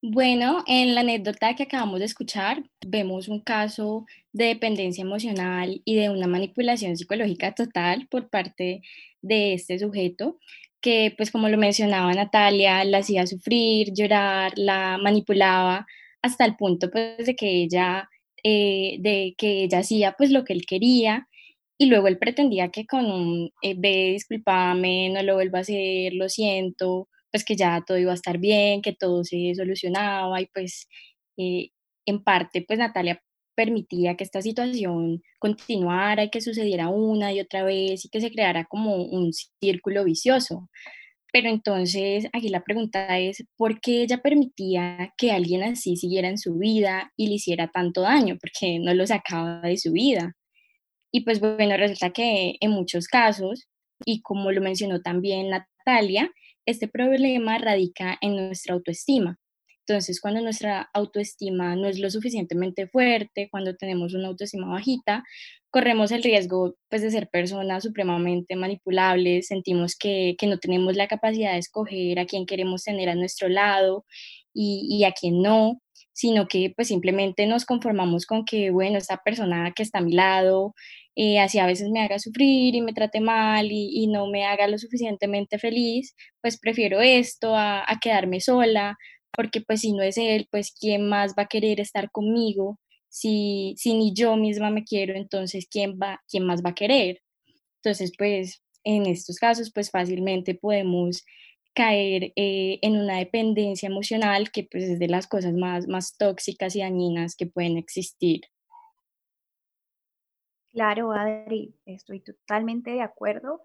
Bueno, 0.01 0.63
en 0.65 0.95
la 0.95 1.01
anécdota 1.01 1.55
que 1.55 1.63
acabamos 1.63 1.99
de 1.99 2.05
escuchar, 2.05 2.63
vemos 2.87 3.27
un 3.27 3.41
caso 3.41 4.05
de 4.31 4.45
dependencia 4.45 5.01
emocional 5.01 5.81
y 5.83 5.95
de 5.95 6.09
una 6.09 6.25
manipulación 6.25 6.95
psicológica 6.95 7.53
total 7.53 8.07
por 8.09 8.29
parte 8.29 8.81
de 9.21 9.53
este 9.53 9.77
sujeto, 9.77 10.37
que 10.79 11.13
pues 11.17 11.31
como 11.31 11.49
lo 11.49 11.57
mencionaba 11.57 12.13
Natalia, 12.13 12.85
la 12.85 12.99
hacía 12.99 13.27
sufrir, 13.27 13.91
llorar, 13.93 14.53
la 14.55 14.97
manipulaba 15.03 15.85
hasta 16.21 16.45
el 16.45 16.55
punto 16.55 16.89
pues 16.89 17.17
de 17.25 17.35
que 17.35 17.63
ella, 17.63 18.07
eh, 18.43 18.95
de 19.01 19.35
que 19.37 19.63
ella 19.63 19.79
hacía 19.79 20.13
pues 20.17 20.31
lo 20.31 20.45
que 20.45 20.53
él 20.53 20.65
quería 20.65 21.27
y 21.77 21.87
luego 21.87 22.07
él 22.07 22.17
pretendía 22.19 22.69
que 22.71 22.85
con 22.85 23.05
un, 23.11 23.51
eh, 23.61 23.75
ve, 23.77 24.11
disculpame, 24.13 25.09
no 25.09 25.23
lo 25.23 25.33
vuelvo 25.35 25.57
a 25.57 25.61
hacer, 25.61 26.13
lo 26.13 26.29
siento, 26.29 27.09
pues 27.31 27.45
que 27.45 27.55
ya 27.55 27.83
todo 27.85 27.97
iba 27.97 28.11
a 28.11 28.15
estar 28.15 28.37
bien, 28.39 28.81
que 28.81 28.93
todo 28.93 29.23
se 29.23 29.53
solucionaba 29.55 30.41
y 30.41 30.47
pues 30.47 30.87
eh, 31.37 31.69
en 32.05 32.23
parte 32.23 32.63
pues 32.67 32.79
Natalia 32.79 33.21
permitía 33.55 34.15
que 34.15 34.23
esta 34.23 34.41
situación 34.41 35.21
continuara 35.37 36.23
y 36.23 36.29
que 36.29 36.41
sucediera 36.41 36.87
una 36.89 37.33
y 37.33 37.41
otra 37.41 37.63
vez 37.63 38.05
y 38.05 38.09
que 38.09 38.21
se 38.21 38.31
creara 38.31 38.65
como 38.65 38.95
un 39.03 39.31
círculo 39.33 40.05
vicioso. 40.05 40.69
Pero 41.31 41.49
entonces 41.49 42.27
aquí 42.33 42.49
la 42.49 42.63
pregunta 42.63 43.19
es, 43.19 43.43
¿por 43.57 43.81
qué 43.81 44.03
ella 44.03 44.19
permitía 44.21 45.13
que 45.17 45.31
alguien 45.31 45.63
así 45.63 45.95
siguiera 45.97 46.29
en 46.29 46.37
su 46.37 46.55
vida 46.57 47.11
y 47.17 47.27
le 47.27 47.35
hiciera 47.35 47.67
tanto 47.67 48.01
daño? 48.01 48.37
Porque 48.39 48.79
no 48.79 48.93
lo 48.93 49.05
sacaba 49.05 49.61
de 49.61 49.77
su 49.77 49.91
vida. 49.91 50.35
Y 51.11 51.25
pues 51.25 51.39
bueno, 51.39 51.77
resulta 51.77 52.11
que 52.11 52.55
en 52.61 52.71
muchos 52.71 53.07
casos, 53.07 53.67
y 54.05 54.21
como 54.21 54.51
lo 54.51 54.61
mencionó 54.61 55.01
también 55.01 55.49
Natalia, 55.49 56.31
este 56.65 56.87
problema 56.87 57.57
radica 57.57 58.17
en 58.21 58.35
nuestra 58.35 58.73
autoestima. 58.75 59.37
Entonces, 59.87 60.21
cuando 60.21 60.41
nuestra 60.41 60.87
autoestima 60.93 61.75
no 61.75 61.87
es 61.87 61.97
lo 61.97 62.11
suficientemente 62.11 62.87
fuerte, 62.87 63.49
cuando 63.49 63.75
tenemos 63.75 64.13
una 64.13 64.27
autoestima 64.27 64.67
bajita, 64.67 65.23
corremos 65.71 66.11
el 66.11 66.21
riesgo 66.21 66.75
pues, 66.89 67.01
de 67.01 67.09
ser 67.09 67.27
personas 67.29 67.83
supremamente 67.83 68.55
manipulables, 68.55 69.47
sentimos 69.47 69.95
que, 69.95 70.35
que 70.37 70.45
no 70.45 70.59
tenemos 70.59 70.95
la 70.95 71.07
capacidad 71.07 71.53
de 71.53 71.59
escoger 71.59 72.19
a 72.19 72.25
quién 72.25 72.45
queremos 72.45 72.83
tener 72.83 73.09
a 73.09 73.15
nuestro 73.15 73.49
lado 73.49 74.05
y, 74.53 74.87
y 74.89 75.05
a 75.05 75.11
quién 75.11 75.41
no 75.41 75.81
sino 76.19 76.49
que 76.49 76.73
pues 76.75 76.89
simplemente 76.89 77.47
nos 77.47 77.63
conformamos 77.65 78.25
con 78.25 78.43
que, 78.43 78.71
bueno, 78.71 78.97
esta 78.97 79.21
persona 79.23 79.71
que 79.73 79.83
está 79.83 79.99
a 79.99 80.01
mi 80.01 80.11
lado, 80.11 80.75
eh, 81.15 81.39
así 81.39 81.59
a 81.59 81.65
veces 81.65 81.87
me 81.91 82.01
haga 82.01 82.19
sufrir 82.19 82.75
y 82.75 82.81
me 82.81 82.91
trate 82.91 83.21
mal 83.21 83.69
y, 83.71 84.05
no 84.07 84.27
me 84.27 84.43
haga 84.43 84.67
lo 84.67 84.77
suficientemente 84.77 85.59
feliz, 85.59 86.17
pues 86.41 86.59
prefiero 86.59 86.99
esto 86.99 87.55
a, 87.55 87.85
quedarme 88.01 88.41
sola, 88.41 88.97
porque 89.31 89.61
pues 89.61 89.79
si 89.79 89.93
no 89.93 90.03
es 90.03 90.17
él, 90.17 90.49
pues 90.51 90.73
quién 90.77 91.07
más 91.07 91.35
va 91.39 91.43
a 91.43 91.47
querer 91.47 91.79
estar 91.79 92.11
conmigo, 92.11 92.79
si, 93.07 93.75
si 93.77 93.93
ni 93.93 94.13
yo 94.13 94.35
misma 94.35 94.71
me 94.71 94.83
quiero, 94.83 95.15
entonces 95.15 95.67
quién 95.71 95.97
va, 96.03 96.19
quién 96.27 96.45
más 96.45 96.61
va 96.65 96.71
a 96.71 96.75
querer. 96.75 97.21
Entonces, 97.77 98.11
pues 98.17 98.61
en 98.83 99.05
estos 99.05 99.37
casos, 99.37 99.71
pues 99.73 99.89
fácilmente 99.89 100.53
podemos 100.53 101.23
caer 101.79 102.33
eh, 102.35 102.77
en 102.81 102.97
una 102.97 103.19
dependencia 103.19 103.87
emocional 103.87 104.51
que 104.51 104.67
pues 104.69 104.83
es 104.83 104.99
de 104.99 105.07
las 105.07 105.27
cosas 105.27 105.53
más, 105.53 105.87
más 105.87 106.17
tóxicas 106.17 106.75
y 106.75 106.81
dañinas 106.81 107.37
que 107.37 107.45
pueden 107.45 107.77
existir. 107.77 108.41
Claro, 110.73 111.13
Adri, 111.13 111.73
estoy 111.85 112.19
totalmente 112.19 112.91
de 112.91 113.01
acuerdo. 113.01 113.61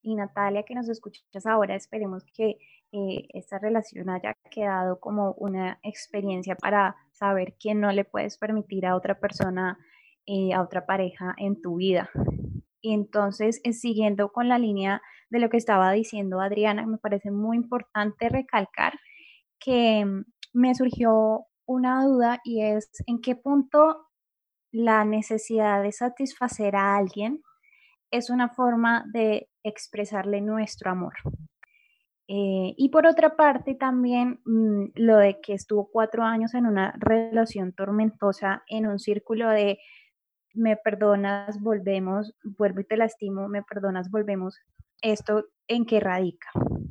Y 0.00 0.14
Natalia, 0.14 0.62
que 0.62 0.76
nos 0.76 0.88
escuchas 0.88 1.44
ahora, 1.44 1.74
esperemos 1.74 2.22
que 2.36 2.58
eh, 2.92 3.26
esta 3.34 3.58
relación 3.58 4.10
haya 4.10 4.34
quedado 4.48 5.00
como 5.00 5.32
una 5.32 5.80
experiencia 5.82 6.54
para 6.54 6.94
saber 7.10 7.56
que 7.58 7.74
no 7.74 7.90
le 7.90 8.04
puedes 8.04 8.38
permitir 8.38 8.86
a 8.86 8.94
otra 8.94 9.18
persona 9.18 9.76
eh, 10.26 10.54
a 10.54 10.62
otra 10.62 10.86
pareja 10.86 11.34
en 11.36 11.60
tu 11.60 11.76
vida. 11.78 12.10
Y 12.80 12.94
entonces, 12.94 13.60
eh, 13.64 13.72
siguiendo 13.72 14.30
con 14.30 14.48
la 14.48 14.60
línea 14.60 15.02
de 15.30 15.38
lo 15.40 15.48
que 15.48 15.56
estaba 15.56 15.92
diciendo 15.92 16.40
Adriana, 16.40 16.86
me 16.86 16.98
parece 16.98 17.30
muy 17.30 17.56
importante 17.56 18.28
recalcar 18.28 18.94
que 19.58 20.04
mm, 20.04 20.24
me 20.54 20.74
surgió 20.74 21.46
una 21.66 22.04
duda 22.04 22.40
y 22.44 22.62
es 22.62 22.90
en 23.06 23.20
qué 23.20 23.34
punto 23.36 24.06
la 24.72 25.04
necesidad 25.04 25.82
de 25.82 25.92
satisfacer 25.92 26.76
a 26.76 26.96
alguien 26.96 27.42
es 28.10 28.30
una 28.30 28.48
forma 28.48 29.04
de 29.12 29.48
expresarle 29.62 30.40
nuestro 30.40 30.90
amor. 30.90 31.14
Eh, 32.28 32.74
y 32.76 32.88
por 32.88 33.06
otra 33.06 33.36
parte 33.36 33.74
también 33.74 34.40
mm, 34.44 34.86
lo 34.96 35.16
de 35.18 35.40
que 35.40 35.54
estuvo 35.54 35.88
cuatro 35.90 36.24
años 36.24 36.54
en 36.54 36.66
una 36.66 36.92
relación 36.98 37.72
tormentosa, 37.72 38.64
en 38.68 38.86
un 38.86 38.98
círculo 38.98 39.48
de 39.48 39.78
me 40.56 40.76
perdonas, 40.76 41.60
volvemos, 41.60 42.34
vuelvo 42.42 42.80
y 42.80 42.84
te 42.84 42.96
lastimo, 42.96 43.48
me 43.48 43.62
perdonas, 43.62 44.10
volvemos. 44.10 44.58
¿Esto 45.02 45.44
en 45.68 45.84
qué 45.84 46.00
radica? 46.00 46.48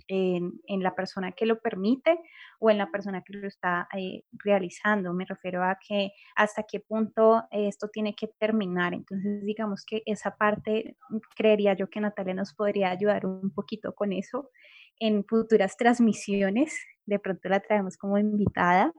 ¿En, 0.08 0.54
la 0.68 0.94
persona 0.94 1.32
que 1.32 1.48
lo 1.48 1.60
permite 1.60 2.20
o 2.60 2.70
en 2.70 2.78
la 2.78 2.92
persona 2.92 3.24
que 3.24 3.34
lo 3.34 3.48
está 3.48 3.88
eh, 3.98 4.24
realizando? 4.32 5.14
Me 5.14 5.26
refiero 5.26 5.64
a 5.64 5.78
que 5.86 6.12
hasta 6.36 6.64
qué 6.64 6.80
punto 6.80 7.44
esto 7.50 7.90
tiene 7.90 8.16
que 8.16 8.28
terminar. 8.40 8.94
Entonces, 8.94 9.44
digamos 9.44 9.84
que 9.86 10.04
esa 10.06 10.36
parte, 10.36 10.96
creería 11.36 11.74
yo 11.74 11.90
que 11.90 12.00
Natalia 12.00 12.36
nos 12.36 12.54
podría 12.54 12.92
ayudar 12.92 13.26
un 13.26 13.52
poquito 13.52 13.96
con 13.96 14.14
eso 14.14 14.50
en 15.00 15.26
futuras 15.26 15.76
transmisiones. 15.76 16.78
De 17.06 17.20
pronto 17.20 17.50
la 17.50 17.60
traemos 17.60 17.98
como 17.98 18.18
invitada. 18.20 18.94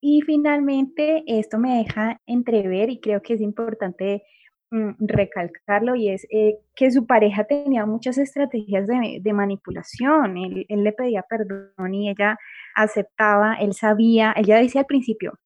Y 0.00 0.22
finalmente, 0.22 1.22
esto 1.26 1.58
me 1.58 1.78
deja 1.78 2.20
entrever 2.26 2.88
y 2.90 3.00
creo 3.00 3.20
que 3.20 3.34
es 3.34 3.40
importante 3.40 4.22
mm, 4.70 4.92
recalcarlo 5.00 5.94
y 5.94 6.08
es 6.08 6.26
eh, 6.30 6.56
que 6.74 6.90
su 6.90 7.06
pareja 7.06 7.44
tenía 7.44 7.84
muchas 7.84 8.16
estrategias 8.16 8.86
de, 8.86 9.32
manipulación. 9.32 10.38
Él, 10.38 10.66
le 10.68 10.92
pedía 10.92 11.22
perdón 11.28 11.94
y 11.94 12.10
ella 12.10 12.38
aceptaba, 12.74 13.54
él 13.54 13.74
sabía, 13.74 14.32
ella 14.36 14.56
decía 14.58 14.82
al 14.82 14.86
principio, 14.86 15.38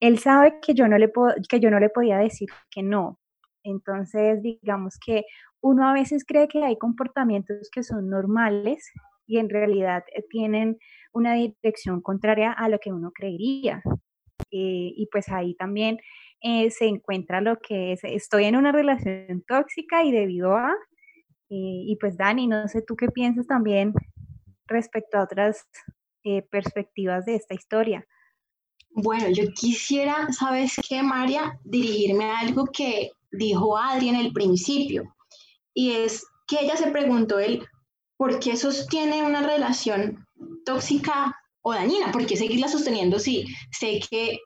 él 0.00 0.18
sabe 0.18 0.58
que 0.60 0.74
yo 0.74 0.88
no 0.88 0.98
le, 0.98 1.10
que 1.48 1.60
yo 1.60 1.70
no 1.70 1.80
le 1.80 1.88
podía 1.88 2.18
decir 2.18 2.50
que 2.70 2.82
no. 2.82 3.18
Entonces, 3.62 4.42
digamos 4.42 4.98
que 5.04 5.24
uno 5.60 5.88
a 5.88 5.94
veces 5.94 6.24
cree 6.24 6.48
que 6.48 6.64
hay 6.64 6.76
comportamientos 6.78 7.70
que 7.72 7.82
son 7.82 8.10
normales 8.10 8.92
y 9.26 9.38
en 9.38 9.48
realidad 9.48 10.04
eh, 10.14 10.22
tienen 10.28 10.78
una 11.16 11.34
dirección 11.34 12.02
contraria 12.02 12.52
a 12.52 12.68
lo 12.68 12.78
que 12.78 12.92
uno 12.92 13.10
creería. 13.10 13.82
Eh, 14.50 14.92
y 14.94 15.08
pues 15.10 15.28
ahí 15.30 15.54
también 15.54 15.98
eh, 16.42 16.70
se 16.70 16.86
encuentra 16.86 17.40
lo 17.40 17.58
que 17.58 17.92
es, 17.92 18.04
estoy 18.04 18.44
en 18.44 18.56
una 18.56 18.70
relación 18.70 19.42
tóxica 19.48 20.04
y 20.04 20.12
debido 20.12 20.54
a, 20.54 20.74
y 21.48 21.96
pues 22.00 22.16
Dani, 22.16 22.48
no 22.48 22.66
sé 22.68 22.82
tú 22.82 22.96
qué 22.96 23.08
piensas 23.08 23.46
también 23.46 23.94
respecto 24.66 25.16
a 25.16 25.22
otras 25.22 25.64
perspectivas 26.50 27.24
de 27.24 27.36
esta 27.36 27.54
historia. 27.54 28.04
Bueno, 28.90 29.28
yo 29.30 29.44
quisiera, 29.54 30.32
¿sabes 30.32 30.74
qué, 30.88 31.04
María? 31.04 31.58
Dirigirme 31.62 32.24
a 32.24 32.40
algo 32.40 32.66
que 32.66 33.12
dijo 33.30 33.78
Adri 33.78 34.08
en 34.08 34.16
el 34.16 34.32
principio, 34.32 35.04
y 35.72 35.92
es 35.92 36.26
que 36.48 36.58
ella 36.60 36.76
se 36.76 36.90
preguntó 36.90 37.38
él, 37.38 37.64
¿por 38.16 38.40
qué 38.40 38.56
sostiene 38.56 39.22
una 39.22 39.46
relación 39.46 40.25
tóxica 40.64 41.36
o 41.62 41.72
dañina? 41.72 42.12
¿Por 42.12 42.26
qué 42.26 42.36
seguirla 42.36 42.68
sosteniendo 42.68 43.18
si 43.18 43.46
sé 43.70 44.00
que 44.08 44.38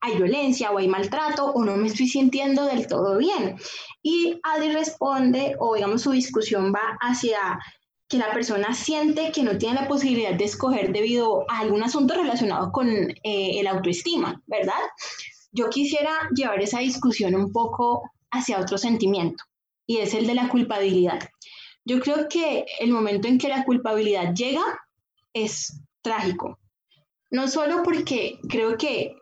hay 0.00 0.16
violencia 0.16 0.70
o 0.70 0.78
hay 0.78 0.88
maltrato 0.88 1.46
o 1.46 1.64
no 1.64 1.76
me 1.76 1.88
estoy 1.88 2.08
sintiendo 2.08 2.66
del 2.66 2.86
todo 2.86 3.18
bien? 3.18 3.56
Y 4.02 4.38
Adri 4.42 4.72
responde, 4.72 5.56
o 5.58 5.74
digamos 5.74 6.02
su 6.02 6.10
discusión 6.10 6.72
va 6.72 6.98
hacia 7.00 7.58
que 8.12 8.18
la 8.18 8.30
persona 8.30 8.74
siente 8.74 9.32
que 9.32 9.42
no 9.42 9.56
tiene 9.56 9.80
la 9.80 9.88
posibilidad 9.88 10.34
de 10.34 10.44
escoger 10.44 10.92
debido 10.92 11.50
a 11.50 11.60
algún 11.60 11.82
asunto 11.82 12.14
relacionado 12.14 12.70
con 12.70 12.88
eh, 12.88 13.58
el 13.58 13.66
autoestima, 13.66 14.42
¿verdad? 14.46 14.82
Yo 15.50 15.70
quisiera 15.70 16.28
llevar 16.34 16.60
esa 16.60 16.80
discusión 16.80 17.34
un 17.34 17.52
poco 17.52 18.10
hacia 18.30 18.60
otro 18.60 18.76
sentimiento 18.76 19.44
y 19.86 19.98
es 19.98 20.12
el 20.12 20.26
de 20.26 20.34
la 20.34 20.50
culpabilidad. 20.50 21.20
Yo 21.86 22.00
creo 22.00 22.28
que 22.28 22.66
el 22.80 22.90
momento 22.90 23.28
en 23.28 23.38
que 23.38 23.48
la 23.48 23.64
culpabilidad 23.64 24.34
llega 24.34 24.62
es 25.34 25.80
trágico. 26.02 26.58
No 27.30 27.48
solo 27.48 27.82
porque 27.82 28.38
creo 28.48 28.76
que 28.76 29.16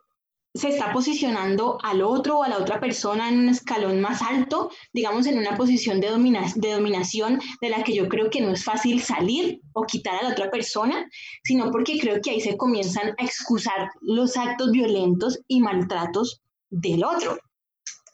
se 0.55 0.68
está 0.68 0.92
posicionando 0.92 1.79
al 1.83 2.03
otro 2.03 2.38
o 2.38 2.42
a 2.42 2.49
la 2.49 2.59
otra 2.59 2.81
persona 2.81 3.29
en 3.29 3.38
un 3.38 3.49
escalón 3.51 4.01
más 4.01 4.20
alto, 4.20 4.70
digamos 4.92 5.27
en 5.27 5.38
una 5.38 5.57
posición 5.57 6.01
de, 6.01 6.09
de 6.57 6.73
dominación 6.73 7.40
de 7.61 7.68
la 7.68 7.85
que 7.85 7.94
yo 7.94 8.09
creo 8.09 8.31
que 8.31 8.40
no 8.40 8.51
es 8.51 8.64
fácil 8.64 9.01
salir 9.01 9.61
o 9.75 9.85
quitar 9.85 10.16
a 10.16 10.23
la 10.25 10.31
otra 10.31 10.51
persona, 10.51 11.07
sino 11.44 11.70
porque 11.70 11.99
creo 11.99 12.20
que 12.20 12.31
ahí 12.31 12.40
se 12.40 12.57
comienzan 12.57 13.14
a 13.16 13.25
excusar 13.25 13.90
los 14.01 14.37
actos 14.37 14.73
violentos 14.73 15.38
y 15.46 15.61
maltratos 15.61 16.40
del 16.68 17.05
otro. 17.05 17.38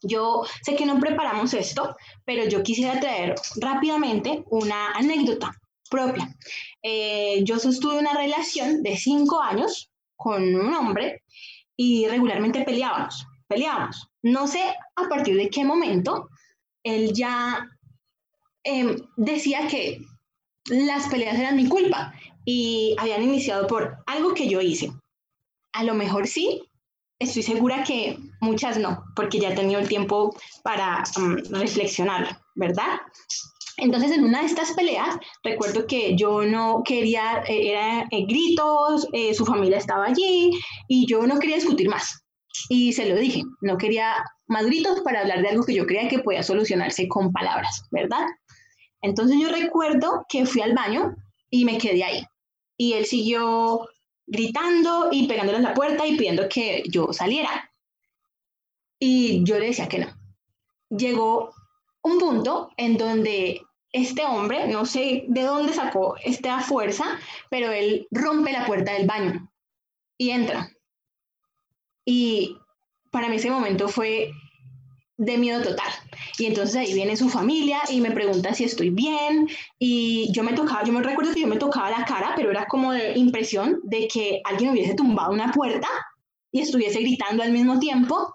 Yo 0.03 0.43
sé 0.63 0.77
que 0.77 0.85
no 0.85 1.01
preparamos 1.01 1.55
esto, 1.55 1.97
pero 2.27 2.47
yo 2.47 2.63
quisiera 2.63 3.01
traer 3.01 3.35
rápidamente 3.57 4.45
una 4.51 4.93
anécdota 4.93 5.53
propia. 5.89 6.35
Eh, 6.83 7.43
yo 7.45 7.59
sostuve 7.59 7.99
una 7.99 8.15
relación 8.15 8.83
de 8.83 8.97
cinco 8.97 9.41
años 9.41 9.91
con 10.17 10.43
un 10.55 10.75
hombre 10.75 11.23
y 11.77 12.07
regularmente 12.07 12.65
peleábamos, 12.65 13.27
peleábamos. 13.49 14.09
No 14.23 14.47
sé 14.47 14.75
a 14.97 15.09
partir 15.09 15.37
de 15.37 15.51
qué 15.51 15.65
momento 15.65 16.29
él 16.83 17.13
ya 17.13 17.69
em, 18.65 18.97
decía 19.17 19.67
que 19.69 20.01
las 20.67 21.09
peleas 21.09 21.39
eran 21.39 21.57
mi 21.57 21.69
culpa 21.69 22.13
y 22.45 22.95
habían 22.99 23.23
iniciado 23.23 23.67
por 23.67 23.99
algo 24.07 24.35
que 24.35 24.49
yo 24.49 24.61
hice. 24.61 24.93
A 25.73 25.85
lo 25.85 25.95
mejor 25.95 26.27
sí, 26.27 26.63
estoy 27.19 27.43
segura 27.43 27.85
que 27.85 28.19
muchas 28.41 28.79
no, 28.79 29.05
porque 29.15 29.39
ya 29.39 29.51
he 29.51 29.55
tenido 29.55 29.81
el 29.81 29.89
tiempo 29.89 30.35
para 30.63 31.03
um, 31.17 31.37
reflexionar, 31.51 32.41
¿verdad? 32.55 33.01
Entonces, 33.79 34.13
en 34.13 34.25
una 34.25 34.41
de 34.41 34.47
estas 34.47 34.73
peleas, 34.73 35.17
recuerdo 35.43 35.87
que 35.87 36.17
yo 36.17 36.43
no 36.43 36.83
quería, 36.83 37.43
eh, 37.47 37.71
era 37.71 38.03
eh, 38.11 38.25
gritos, 38.27 39.07
eh, 39.13 39.35
su 39.35 39.45
familia 39.45 39.77
estaba 39.77 40.07
allí 40.07 40.51
y 40.89 41.07
yo 41.07 41.27
no 41.27 41.39
quería 41.39 41.57
discutir 41.57 41.89
más. 41.89 42.25
Y 42.71 42.95
se 42.95 43.07
lo 43.07 43.17
dije, 43.17 43.43
no 43.61 43.77
quería 43.77 44.25
más 44.47 44.65
gritos 44.65 45.01
para 45.01 45.21
hablar 45.21 45.43
de 45.43 45.49
algo 45.49 45.65
que 45.65 45.75
yo 45.75 45.87
creía 45.87 46.09
que 46.09 46.21
podía 46.21 46.43
solucionarse 46.43 47.07
con 47.07 47.33
palabras, 47.33 47.83
¿verdad? 47.91 48.25
Entonces 49.03 49.37
yo 49.39 49.51
recuerdo 49.51 50.25
que 50.29 50.47
fui 50.47 50.63
al 50.63 50.75
baño 50.75 51.15
y 51.51 51.67
me 51.67 51.77
quedé 51.77 52.03
ahí. 52.03 52.25
Y 52.79 52.95
él 52.95 53.05
siguió 53.05 53.87
gritando 54.27 55.09
y 55.13 55.29
pegándole 55.29 55.59
a 55.59 55.63
la 55.63 55.75
puerta 55.75 56.07
y 56.07 56.17
pidiendo 56.17 56.49
que 56.49 56.83
yo 56.91 57.13
saliera. 57.13 57.71
Y 58.99 59.45
yo 59.45 59.59
le 59.59 59.67
decía 59.67 59.89
que 59.89 59.99
no. 59.99 60.07
Llegó 60.89 61.53
un 62.07 62.19
punto 62.19 62.71
en 62.77 62.97
donde 62.97 63.63
este 63.93 64.25
hombre, 64.25 64.69
no 64.69 64.85
sé 64.85 65.25
de 65.29 65.43
dónde 65.43 65.73
sacó 65.73 66.17
esta 66.23 66.61
fuerza, 66.61 67.05
pero 67.51 67.71
él 67.71 68.07
rompe 68.11 68.53
la 68.53 68.67
puerta 68.67 68.93
del 68.93 69.07
baño 69.07 69.51
y 70.19 70.31
entra. 70.31 70.71
Y 72.05 72.57
para 73.11 73.29
mí 73.29 73.37
ese 73.37 73.51
momento 73.51 73.89
fue 73.89 74.31
de 75.19 75.39
miedo 75.39 75.63
total. 75.63 75.91
Y 76.39 76.45
entonces 76.47 76.77
ahí 76.77 76.95
viene 76.95 77.17
su 77.17 77.29
familia 77.29 77.81
y 77.91 78.01
me 78.01 78.11
pregunta 78.11 78.55
si 78.55 78.65
estoy 78.65 78.91
bien. 78.91 79.49
Y 79.79 80.31
yo 80.33 80.43
me 80.43 80.53
tocaba, 80.53 80.85
yo 80.85 80.93
me 80.93 81.03
recuerdo 81.03 81.33
que 81.33 81.41
yo 81.41 81.47
me 81.47 81.57
tocaba 81.57 81.91
la 81.91 82.05
cara, 82.05 82.35
pero 82.37 82.51
era 82.51 82.67
como 82.67 82.93
de 82.93 83.17
impresión 83.17 83.81
de 83.85 84.09
que 84.09 84.41
alguien 84.45 84.71
hubiese 84.71 84.95
tumbado 84.95 85.33
una 85.33 85.53
puerta 85.53 85.89
y 86.53 86.61
estuviese 86.61 87.01
gritando 87.01 87.43
al 87.43 87.53
mismo 87.53 87.79
tiempo. 87.79 88.33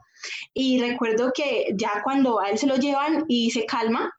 Y 0.53 0.79
recuerdo 0.79 1.31
que 1.33 1.67
ya 1.75 2.01
cuando 2.03 2.39
a 2.39 2.49
él 2.49 2.57
se 2.57 2.67
lo 2.67 2.75
llevan 2.75 3.25
y 3.27 3.51
se 3.51 3.65
calma, 3.65 4.11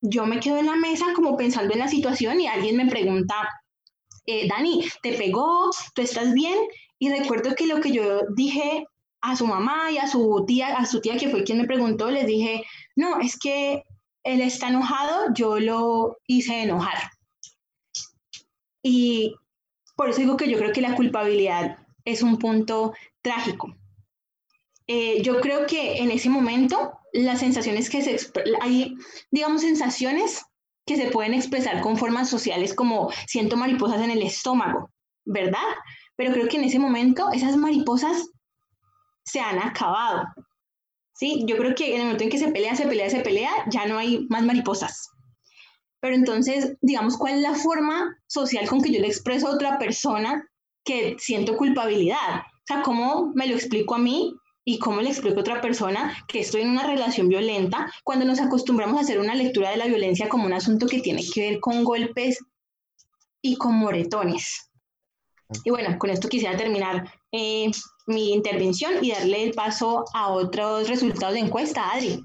yo 0.00 0.26
me 0.26 0.40
quedo 0.40 0.58
en 0.58 0.66
la 0.66 0.76
mesa 0.76 1.06
como 1.14 1.36
pensando 1.36 1.72
en 1.72 1.80
la 1.80 1.88
situación 1.88 2.40
y 2.40 2.46
alguien 2.46 2.76
me 2.76 2.86
pregunta, 2.86 3.48
eh, 4.26 4.46
Dani, 4.48 4.86
¿te 5.02 5.14
pegó? 5.14 5.70
¿Tú 5.94 6.02
estás 6.02 6.34
bien? 6.34 6.58
Y 6.98 7.10
recuerdo 7.10 7.54
que 7.54 7.66
lo 7.66 7.80
que 7.80 7.92
yo 7.92 8.20
dije 8.34 8.86
a 9.20 9.36
su 9.36 9.46
mamá 9.46 9.90
y 9.90 9.98
a 9.98 10.06
su 10.06 10.44
tía, 10.46 10.76
a 10.76 10.84
su 10.84 11.00
tía 11.00 11.16
que 11.16 11.30
fue 11.30 11.44
quien 11.44 11.58
me 11.58 11.66
preguntó, 11.66 12.10
les 12.10 12.26
dije, 12.26 12.64
no, 12.96 13.20
es 13.20 13.38
que 13.38 13.82
él 14.22 14.40
está 14.40 14.68
enojado, 14.68 15.32
yo 15.34 15.58
lo 15.58 16.18
hice 16.26 16.62
enojar. 16.62 17.10
Y 18.82 19.34
por 19.96 20.10
eso 20.10 20.20
digo 20.20 20.36
que 20.36 20.50
yo 20.50 20.58
creo 20.58 20.72
que 20.72 20.82
la 20.82 20.94
culpabilidad 20.94 21.78
es 22.04 22.22
un 22.22 22.38
punto 22.38 22.92
trágico. 23.22 23.74
Eh, 24.86 25.22
yo 25.22 25.40
creo 25.40 25.66
que 25.66 25.98
en 25.98 26.10
ese 26.10 26.28
momento 26.28 26.92
las 27.12 27.40
sensaciones 27.40 27.88
que 27.88 28.02
se 28.02 28.18
hay, 28.60 28.96
digamos, 29.30 29.62
sensaciones 29.62 30.44
que 30.86 30.96
se 30.96 31.10
pueden 31.10 31.32
expresar 31.32 31.80
con 31.80 31.96
formas 31.96 32.28
sociales 32.28 32.74
como 32.74 33.10
siento 33.26 33.56
mariposas 33.56 34.02
en 34.02 34.10
el 34.10 34.22
estómago, 34.22 34.90
¿verdad? 35.24 35.62
Pero 36.16 36.32
creo 36.32 36.48
que 36.48 36.58
en 36.58 36.64
ese 36.64 36.78
momento 36.78 37.30
esas 37.32 37.56
mariposas 37.56 38.28
se 39.24 39.40
han 39.40 39.58
acabado. 39.58 40.26
¿sí? 41.14 41.44
Yo 41.46 41.56
creo 41.56 41.74
que 41.74 41.94
en 41.94 42.00
el 42.00 42.02
momento 42.02 42.24
en 42.24 42.30
que 42.30 42.38
se 42.38 42.50
pelea, 42.52 42.76
se 42.76 42.86
pelea, 42.86 43.08
se 43.08 43.20
pelea, 43.20 43.50
ya 43.70 43.86
no 43.86 43.96
hay 43.96 44.26
más 44.28 44.42
mariposas. 44.42 45.08
Pero 46.00 46.16
entonces, 46.16 46.76
digamos, 46.82 47.16
¿cuál 47.16 47.34
es 47.34 47.40
la 47.40 47.54
forma 47.54 48.18
social 48.26 48.68
con 48.68 48.82
que 48.82 48.92
yo 48.92 49.00
le 49.00 49.06
expreso 49.06 49.48
a 49.48 49.54
otra 49.54 49.78
persona 49.78 50.46
que 50.84 51.16
siento 51.18 51.56
culpabilidad? 51.56 52.40
O 52.40 52.66
sea, 52.66 52.82
¿cómo 52.82 53.32
me 53.34 53.46
lo 53.46 53.54
explico 53.54 53.94
a 53.94 53.98
mí 53.98 54.34
y 54.64 54.78
cómo 54.78 55.00
le 55.02 55.10
explico 55.10 55.38
a 55.38 55.40
otra 55.40 55.60
persona 55.60 56.16
que 56.26 56.40
estoy 56.40 56.62
en 56.62 56.70
una 56.70 56.86
relación 56.86 57.28
violenta 57.28 57.92
cuando 58.02 58.24
nos 58.24 58.40
acostumbramos 58.40 58.98
a 58.98 59.00
hacer 59.02 59.18
una 59.18 59.34
lectura 59.34 59.70
de 59.70 59.76
la 59.76 59.86
violencia 59.86 60.28
como 60.28 60.46
un 60.46 60.54
asunto 60.54 60.86
que 60.86 61.00
tiene 61.00 61.22
que 61.22 61.50
ver 61.50 61.60
con 61.60 61.84
golpes 61.84 62.38
y 63.42 63.56
con 63.56 63.74
moretones? 63.74 64.70
Y 65.64 65.70
bueno, 65.70 65.98
con 65.98 66.10
esto 66.10 66.28
quisiera 66.28 66.56
terminar 66.56 67.12
eh, 67.30 67.70
mi 68.06 68.32
intervención 68.32 69.04
y 69.04 69.12
darle 69.12 69.44
el 69.44 69.52
paso 69.52 70.04
a 70.14 70.30
otros 70.30 70.88
resultados 70.88 71.34
de 71.34 71.40
encuesta, 71.40 71.92
Adri. 71.92 72.24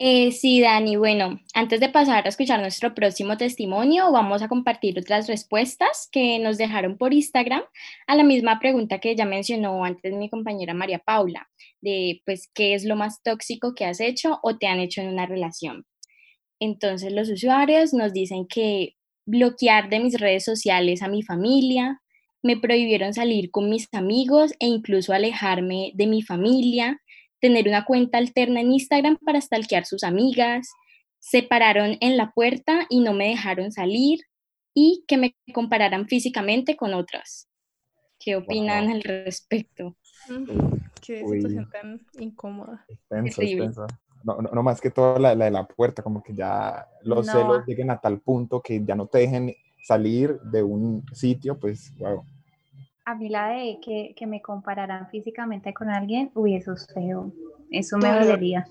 Eh, 0.00 0.30
sí, 0.30 0.60
Dani, 0.60 0.94
bueno, 0.94 1.40
antes 1.54 1.80
de 1.80 1.88
pasar 1.88 2.24
a 2.24 2.28
escuchar 2.28 2.60
nuestro 2.60 2.94
próximo 2.94 3.36
testimonio, 3.36 4.12
vamos 4.12 4.42
a 4.42 4.48
compartir 4.48 4.96
otras 4.96 5.26
respuestas 5.26 6.08
que 6.12 6.38
nos 6.38 6.56
dejaron 6.56 6.96
por 6.96 7.12
Instagram 7.12 7.62
a 8.06 8.14
la 8.14 8.22
misma 8.22 8.60
pregunta 8.60 9.00
que 9.00 9.16
ya 9.16 9.24
mencionó 9.24 9.84
antes 9.84 10.14
mi 10.14 10.30
compañera 10.30 10.72
María 10.72 11.00
Paula, 11.00 11.48
de 11.80 12.22
pues 12.24 12.48
qué 12.54 12.74
es 12.74 12.84
lo 12.84 12.94
más 12.94 13.22
tóxico 13.24 13.74
que 13.74 13.86
has 13.86 14.00
hecho 14.00 14.38
o 14.44 14.56
te 14.56 14.68
han 14.68 14.78
hecho 14.78 15.00
en 15.00 15.08
una 15.08 15.26
relación. 15.26 15.84
Entonces 16.60 17.12
los 17.12 17.28
usuarios 17.28 17.92
nos 17.92 18.12
dicen 18.12 18.46
que 18.46 18.94
bloquear 19.26 19.90
de 19.90 19.98
mis 19.98 20.20
redes 20.20 20.44
sociales 20.44 21.02
a 21.02 21.08
mi 21.08 21.24
familia, 21.24 22.00
me 22.42 22.56
prohibieron 22.56 23.14
salir 23.14 23.50
con 23.50 23.68
mis 23.68 23.88
amigos 23.92 24.52
e 24.60 24.66
incluso 24.66 25.12
alejarme 25.12 25.90
de 25.94 26.06
mi 26.06 26.22
familia, 26.22 27.00
tener 27.40 27.68
una 27.68 27.84
cuenta 27.84 28.18
alterna 28.18 28.60
en 28.60 28.72
Instagram 28.72 29.16
para 29.24 29.40
stalkear 29.40 29.84
sus 29.84 30.04
amigas, 30.04 30.68
se 31.18 31.42
pararon 31.42 31.96
en 32.00 32.16
la 32.16 32.32
puerta 32.32 32.86
y 32.88 33.00
no 33.00 33.12
me 33.12 33.28
dejaron 33.28 33.72
salir 33.72 34.20
y 34.74 35.04
que 35.08 35.16
me 35.16 35.36
compararan 35.52 36.06
físicamente 36.06 36.76
con 36.76 36.94
otras. 36.94 37.48
¿Qué 38.18 38.36
opinan 38.36 38.88
al 38.88 39.02
respecto? 39.02 39.96
Mm, 40.28 40.44
qué 41.00 41.24
situación 41.24 41.70
tan 41.70 42.00
incómoda. 42.18 42.84
No, 44.24 44.38
no, 44.40 44.62
más 44.64 44.80
que 44.80 44.90
todo 44.90 45.18
la, 45.18 45.34
de 45.34 45.50
la 45.50 45.66
puerta, 45.66 46.02
como 46.02 46.22
que 46.22 46.34
ya 46.34 46.88
los 47.02 47.26
celos 47.26 47.64
lleguen 47.66 47.90
a 47.90 48.00
tal 48.00 48.20
punto 48.20 48.60
que 48.60 48.84
ya 48.84 48.96
no 48.96 49.06
te 49.06 49.18
dejen 49.18 49.54
salir 49.84 50.40
de 50.40 50.62
un 50.62 51.04
sitio, 51.12 51.58
pues, 51.58 51.96
wow 51.98 52.24
a 53.08 53.14
mí 53.14 53.30
la 53.30 53.48
de 53.48 53.78
que, 53.82 54.12
que, 54.14 54.26
me 54.26 54.42
compararan 54.42 55.08
físicamente 55.08 55.72
con 55.72 55.88
alguien, 55.88 56.30
uy, 56.34 56.56
eso 56.56 56.74
es 56.74 56.86
feo. 56.92 57.32
Eso 57.70 57.96
me 57.96 58.12
dolería. 58.12 58.66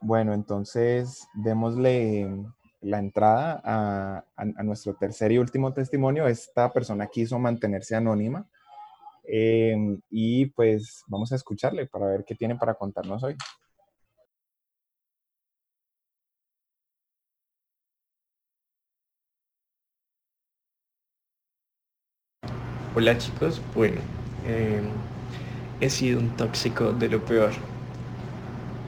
Bueno, 0.00 0.32
entonces 0.32 1.26
démosle 1.34 2.28
la 2.82 3.00
entrada 3.00 3.60
a, 3.64 4.24
a, 4.36 4.62
nuestro 4.62 4.94
tercer 4.94 5.32
y 5.32 5.38
último 5.38 5.72
testimonio. 5.72 6.28
Esta 6.28 6.72
persona 6.72 7.08
quiso 7.08 7.40
mantenerse 7.40 7.96
anónima 7.96 8.46
em, 9.24 10.00
y 10.08 10.46
pues 10.46 11.02
vamos 11.08 11.32
a 11.32 11.36
escucharle 11.36 11.86
para 11.86 12.06
ver 12.06 12.24
qué 12.24 12.36
tiene 12.36 12.54
para 12.54 12.74
contarnos 12.74 13.24
hoy. 13.24 13.36
Hola 22.96 23.18
chicos, 23.18 23.60
bueno, 23.74 24.08
em, 24.40 25.08
he 25.80 25.90
sido 25.90 26.20
un 26.20 26.36
tóxico 26.36 26.92
de 26.92 27.08
lo 27.08 27.24
peor. 27.24 27.68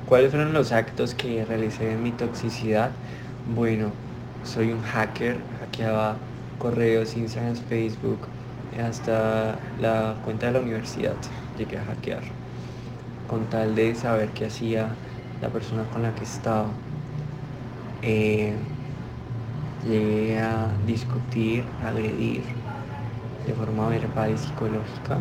¿Cuáles 0.05 0.31
fueron 0.31 0.53
los 0.53 0.71
actos 0.73 1.15
que 1.15 1.45
realicé 1.45 1.93
en 1.93 2.03
mi 2.03 2.13
toxicidad? 2.17 3.05
Bueno, 3.45 4.01
soy 4.43 4.71
un 4.73 4.83
hacker, 4.83 5.51
hackeaba 5.59 6.31
correos, 6.57 7.17
Instagram, 7.17 7.57
Facebook, 7.57 8.37
hasta 8.71 9.71
la 9.77 10.21
cuenta 10.23 10.47
de 10.47 10.53
la 10.53 10.61
universidad 10.61 11.21
llegué 11.55 11.79
a 11.79 11.85
hackear, 11.85 12.39
con 13.27 13.49
tal 13.49 13.75
de 13.75 13.95
saber 13.97 14.35
qué 14.35 14.47
hacía 14.47 15.03
la 15.41 15.53
persona 15.53 15.91
con 15.91 16.03
la 16.03 16.15
que 16.15 16.25
estaba. 16.25 16.83
Eh, 18.01 18.71
llegué 19.81 20.39
a 20.39 20.79
discutir, 20.79 21.77
agredir, 21.79 22.66
de 23.47 23.55
forma 23.55 23.89
verbal 23.89 24.33
y 24.33 24.39
psicológica 24.39 25.19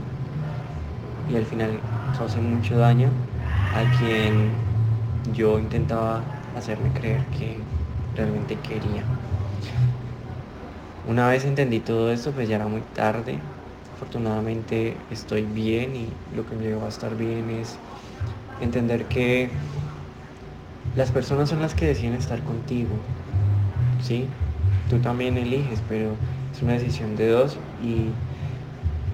y 1.30 1.36
al 1.36 1.46
final 1.46 1.80
causé 2.18 2.40
mucho 2.40 2.78
daño 2.78 3.10
a 3.74 3.84
quien 3.98 4.52
yo 5.34 5.60
intentaba 5.60 6.22
hacerme 6.56 6.90
creer 6.90 7.22
que 7.38 7.58
realmente 8.16 8.56
quería. 8.60 9.04
Una 11.08 11.28
vez 11.30 11.46
entendí 11.46 11.80
todo 11.80 12.12
esto, 12.12 12.32
pues 12.32 12.50
ya 12.50 12.56
era 12.56 12.68
muy 12.68 12.82
tarde. 12.96 13.40
Afortunadamente 13.96 14.98
estoy 15.12 15.44
bien 15.44 15.96
y 15.96 16.08
lo 16.36 16.46
que 16.46 16.56
me 16.56 16.64
llevó 16.64 16.86
a 16.86 16.90
estar 16.90 17.16
bien 17.16 17.50
es 17.50 17.78
entender 18.62 19.06
que 19.06 19.50
las 20.96 21.12
personas 21.12 21.50
son 21.50 21.62
las 21.62 21.76
que 21.76 21.86
deciden 21.86 22.14
estar 22.14 22.40
contigo. 22.44 22.90
¿Sí? 24.04 24.26
Tú 24.90 24.98
también 25.00 25.38
eliges, 25.38 25.80
pero 25.90 26.12
es 26.56 26.62
una 26.62 26.74
decisión 26.74 27.18
de 27.18 27.30
dos 27.30 27.58
y 27.84 28.08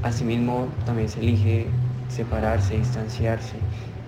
asimismo 0.03 0.67
también 0.85 1.09
se 1.09 1.19
elige 1.21 1.65
separarse, 2.07 2.77
distanciarse 2.77 3.55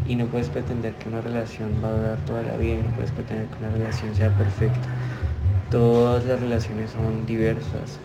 y 0.07 0.15
no 0.15 0.27
puedes 0.27 0.49
pretender 0.49 0.93
que 0.95 1.09
una 1.09 1.21
relación 1.21 1.71
va 1.83 1.87
a 1.87 1.91
durar 1.93 2.17
toda 2.27 2.43
la 2.43 2.57
vida, 2.57 2.83
no 2.83 2.95
puedes 2.95 3.11
pretender 3.11 3.47
que 3.47 3.57
una 3.57 3.73
relación 3.73 4.13
sea 4.13 4.29
perfecta. 4.29 4.87
Todas 5.71 6.25
las 6.25 6.39
relaciones 6.39 6.91
son 6.91 7.25
diversas 7.25 7.97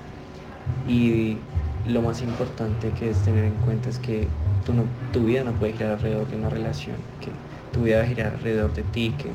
y 0.88 1.36
lo 1.86 2.00
más 2.00 2.22
importante 2.22 2.90
que 2.98 3.10
es 3.10 3.18
tener 3.18 3.44
en 3.44 3.54
cuenta 3.54 3.90
es 3.90 3.98
que 3.98 4.28
tu, 4.64 4.72
tu 5.12 5.26
vida 5.26 5.44
no 5.44 5.52
puede 5.52 5.74
girar 5.74 5.92
alrededor 5.92 6.26
de 6.28 6.36
una 6.36 6.48
relación, 6.48 6.96
que 7.20 7.30
tu 7.72 7.84
vida 7.84 7.98
va 7.98 8.04
a 8.04 8.06
girar 8.06 8.32
alrededor 8.32 8.72
de 8.72 8.82
ti, 8.82 9.14
que 9.18 9.30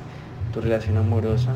tu 0.51 0.59
relación 0.59 0.97
amorosa 0.97 1.55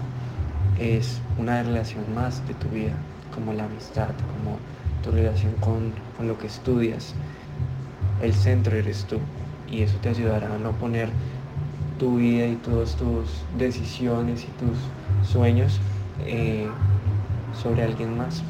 es 0.80 1.22
una 1.40 1.64
relación 1.64 2.04
más 2.14 2.48
de 2.48 2.54
tu 2.54 2.68
vida 2.68 2.94
como 3.38 3.54
la 3.54 3.66
amistad, 3.66 4.10
como 4.34 4.58
tu 5.04 5.12
relación 5.12 5.54
con, 5.60 5.94
con 6.18 6.28
lo 6.28 6.40
que 6.40 6.48
estudias. 6.48 7.14
El 8.20 8.34
centro 8.34 8.76
eres 8.76 9.06
tú 9.06 9.20
y 9.70 9.84
eso 9.84 9.96
te 10.02 10.10
ayudará 10.10 10.56
a 10.56 10.58
no 10.58 10.72
poner 10.72 11.10
tu 12.00 12.18
vida 12.18 12.48
y 12.48 12.56
todas 12.56 12.96
tus 12.96 13.30
decisiones 13.60 14.44
y 14.44 14.48
tus 14.58 15.32
sueños 15.32 15.80
eh, 16.26 16.68
sobre 17.62 17.84
alguien 17.84 18.18
más. 18.18 18.42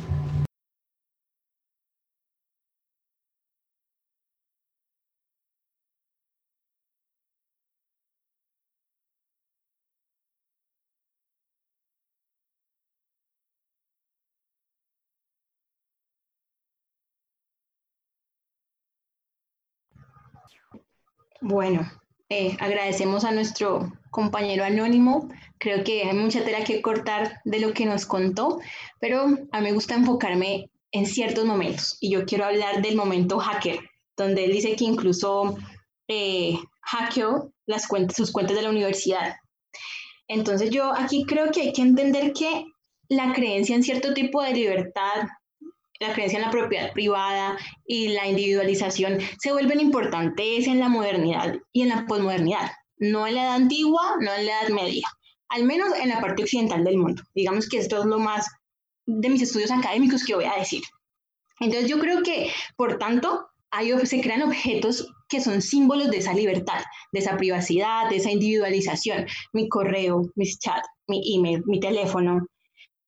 Bueno, 21.50 21.90
eh, 22.28 22.58
agradecemos 22.60 23.24
a 23.24 23.32
nuestro 23.32 23.94
compañero 24.12 24.66
anónimo. 24.66 25.30
Creo 25.58 25.82
que 25.86 26.04
hay 26.04 26.14
mucha 26.14 26.44
tela 26.44 26.66
que 26.66 26.82
cortar 26.82 27.40
de 27.46 27.62
lo 27.62 27.72
que 27.72 27.86
nos 27.86 28.06
contó, 28.06 28.60
pero 29.00 29.28
a 29.54 29.62
mí 29.62 29.64
me 29.64 29.72
gusta 29.72 29.96
enfocarme 29.96 30.70
en 30.92 31.06
ciertos 31.06 31.46
momentos 31.46 31.98
y 32.02 32.12
yo 32.12 32.26
quiero 32.26 32.44
hablar 32.44 32.82
del 32.82 32.98
momento 32.98 33.40
hacker, 33.40 33.80
donde 34.18 34.44
él 34.44 34.52
dice 34.52 34.76
que 34.76 34.84
incluso 34.84 35.58
eh, 36.10 36.60
hackeó 36.82 37.54
las 37.66 37.88
cuentas, 37.88 38.18
sus 38.18 38.34
cuentas 38.34 38.58
de 38.58 38.64
la 38.64 38.70
universidad. 38.70 39.38
Entonces 40.28 40.70
yo 40.70 40.94
aquí 40.94 41.24
creo 41.26 41.50
que 41.52 41.62
hay 41.62 41.72
que 41.72 41.82
entender 41.82 42.34
que 42.34 42.66
la 43.08 43.32
creencia 43.32 43.74
en 43.74 43.84
cierto 43.84 44.14
tipo 44.14 44.44
de 44.44 44.52
libertad 44.52 45.30
la 46.00 46.14
creencia 46.14 46.40
en 46.40 46.46
la 46.46 46.52
propiedad 46.52 46.94
privada 46.94 47.58
y 47.86 48.10
la 48.10 48.28
individualización 48.28 49.20
se 49.40 49.52
vuelven 49.52 49.80
importantes 49.80 50.68
en 50.68 50.80
la 50.80 50.90
modernidad 50.90 51.56
y 51.72 51.82
en 51.84 51.90
la 51.90 52.06
posmodernidad, 52.06 52.72
no 52.98 53.28
en 53.28 53.36
la 53.36 53.44
edad 53.44 53.56
antigua, 53.56 54.16
no 54.20 54.34
en 54.34 54.46
la 54.46 54.62
edad 54.62 54.70
media, 54.70 55.08
al 55.50 55.64
menos 55.64 55.90
en 55.98 56.10
la 56.10 56.22
parte 56.22 56.44
occidental 56.44 56.84
del 56.84 56.98
mundo. 56.98 57.24
Digamos 57.34 57.68
que 57.68 57.78
esto 57.78 58.00
es 58.00 58.06
lo 58.06 58.20
más 58.20 58.48
de 59.06 59.30
mis 59.30 59.42
estudios 59.42 59.72
académicos 59.72 60.24
que 60.26 60.36
voy 60.36 60.46
a 60.46 60.60
decir. 60.60 60.84
Entonces 61.60 61.90
yo 61.90 62.00
creo 62.00 62.22
que, 62.22 62.52
por 62.76 62.98
tanto, 62.98 63.48
hay, 63.72 63.92
se 64.06 64.22
crean 64.22 64.44
objetos 64.44 65.12
que 65.30 65.42
son 65.42 65.62
símbolos 65.62 66.10
de 66.10 66.18
esa 66.18 66.34
libertad, 66.34 66.84
de 67.12 67.20
esa 67.20 67.36
privacidad, 67.38 68.10
de 68.10 68.18
esa 68.18 68.32
individualización. 68.32 69.26
Mi 69.54 69.68
correo, 69.68 70.22
mis 70.36 70.60
chats, 70.60 70.88
mi 71.08 71.22
email, 71.36 71.64
mi 71.66 71.80
teléfono, 71.80 72.46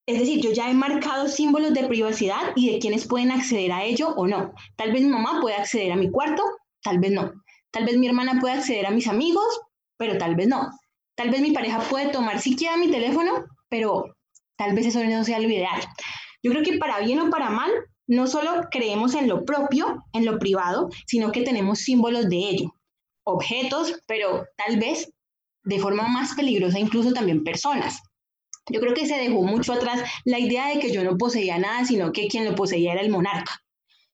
Es 0.10 0.18
decir, 0.18 0.42
yo 0.42 0.52
ya 0.52 0.72
he 0.72 0.74
marcado 0.74 1.28
símbolos 1.28 1.72
de 1.72 1.88
privacidad 1.88 2.54
y 2.56 2.72
de 2.72 2.80
quienes 2.80 3.08
pueden 3.08 3.30
acceder 3.30 3.72
a 3.72 3.84
ello 3.84 4.10
o 4.16 4.26
no. 4.26 4.56
Tal 4.76 4.92
vez 4.92 5.04
mi 5.04 5.10
mamá 5.10 5.40
puede 5.40 5.56
acceder 5.56 5.92
a 5.92 5.96
mi 5.96 6.10
cuarto, 6.10 6.42
tal 6.82 6.98
vez 6.98 7.12
no. 7.12 7.32
Tal 7.70 7.86
vez 7.86 7.96
mi 7.96 8.08
hermana 8.08 8.40
puede 8.42 8.56
acceder 8.56 8.88
a 8.88 8.90
mis 8.90 9.06
amigos, 9.06 9.62
pero 9.98 10.18
tal 10.18 10.34
vez 10.34 10.48
no. 10.48 10.68
Tal 11.16 11.30
vez 11.30 11.42
mi 11.42 11.52
pareja 11.52 11.82
puede 11.82 12.10
tomar 12.10 12.40
siquiera 12.40 12.76
mi 12.76 12.90
teléfono, 12.90 13.46
pero 13.70 14.16
tal 14.58 14.74
vez 14.74 14.88
eso 14.88 15.04
no 15.04 15.24
sea 15.24 15.38
lo 15.38 15.48
ideal. 15.48 15.80
Yo 16.42 16.50
creo 16.54 16.64
que 16.64 16.80
para 16.80 17.02
bien 17.02 17.20
o 17.20 17.30
para 17.30 17.52
mal, 17.52 17.70
no 18.08 18.26
solo 18.26 18.62
creemos 18.72 19.14
en 19.14 19.28
lo 19.28 19.46
propio, 19.46 20.04
en 20.14 20.26
lo 20.26 20.40
privado, 20.40 20.90
sino 21.06 21.32
que 21.32 21.44
tenemos 21.44 21.82
símbolos 21.82 22.30
de 22.30 22.38
ello, 22.38 22.74
objetos, 23.28 23.94
pero 24.08 24.48
tal 24.58 24.80
vez 24.80 25.14
de 25.66 25.78
forma 25.78 26.08
más 26.08 26.34
peligrosa 26.34 26.80
incluso 26.80 27.14
también 27.14 27.44
personas. 27.44 28.02
Yo 28.70 28.80
creo 28.80 28.94
que 28.94 29.06
se 29.06 29.16
dejó 29.16 29.44
mucho 29.44 29.74
atrás 29.74 30.02
la 30.26 30.40
idea 30.40 30.68
de 30.68 30.80
que 30.80 30.92
yo 30.92 31.04
no 31.04 31.18
poseía 31.18 31.58
nada, 31.58 31.86
sino 31.86 32.12
que 32.12 32.28
quien 32.28 32.46
lo 32.46 32.56
poseía 32.56 32.94
era 32.94 33.02
el 33.02 33.10
monarca. 33.10 33.62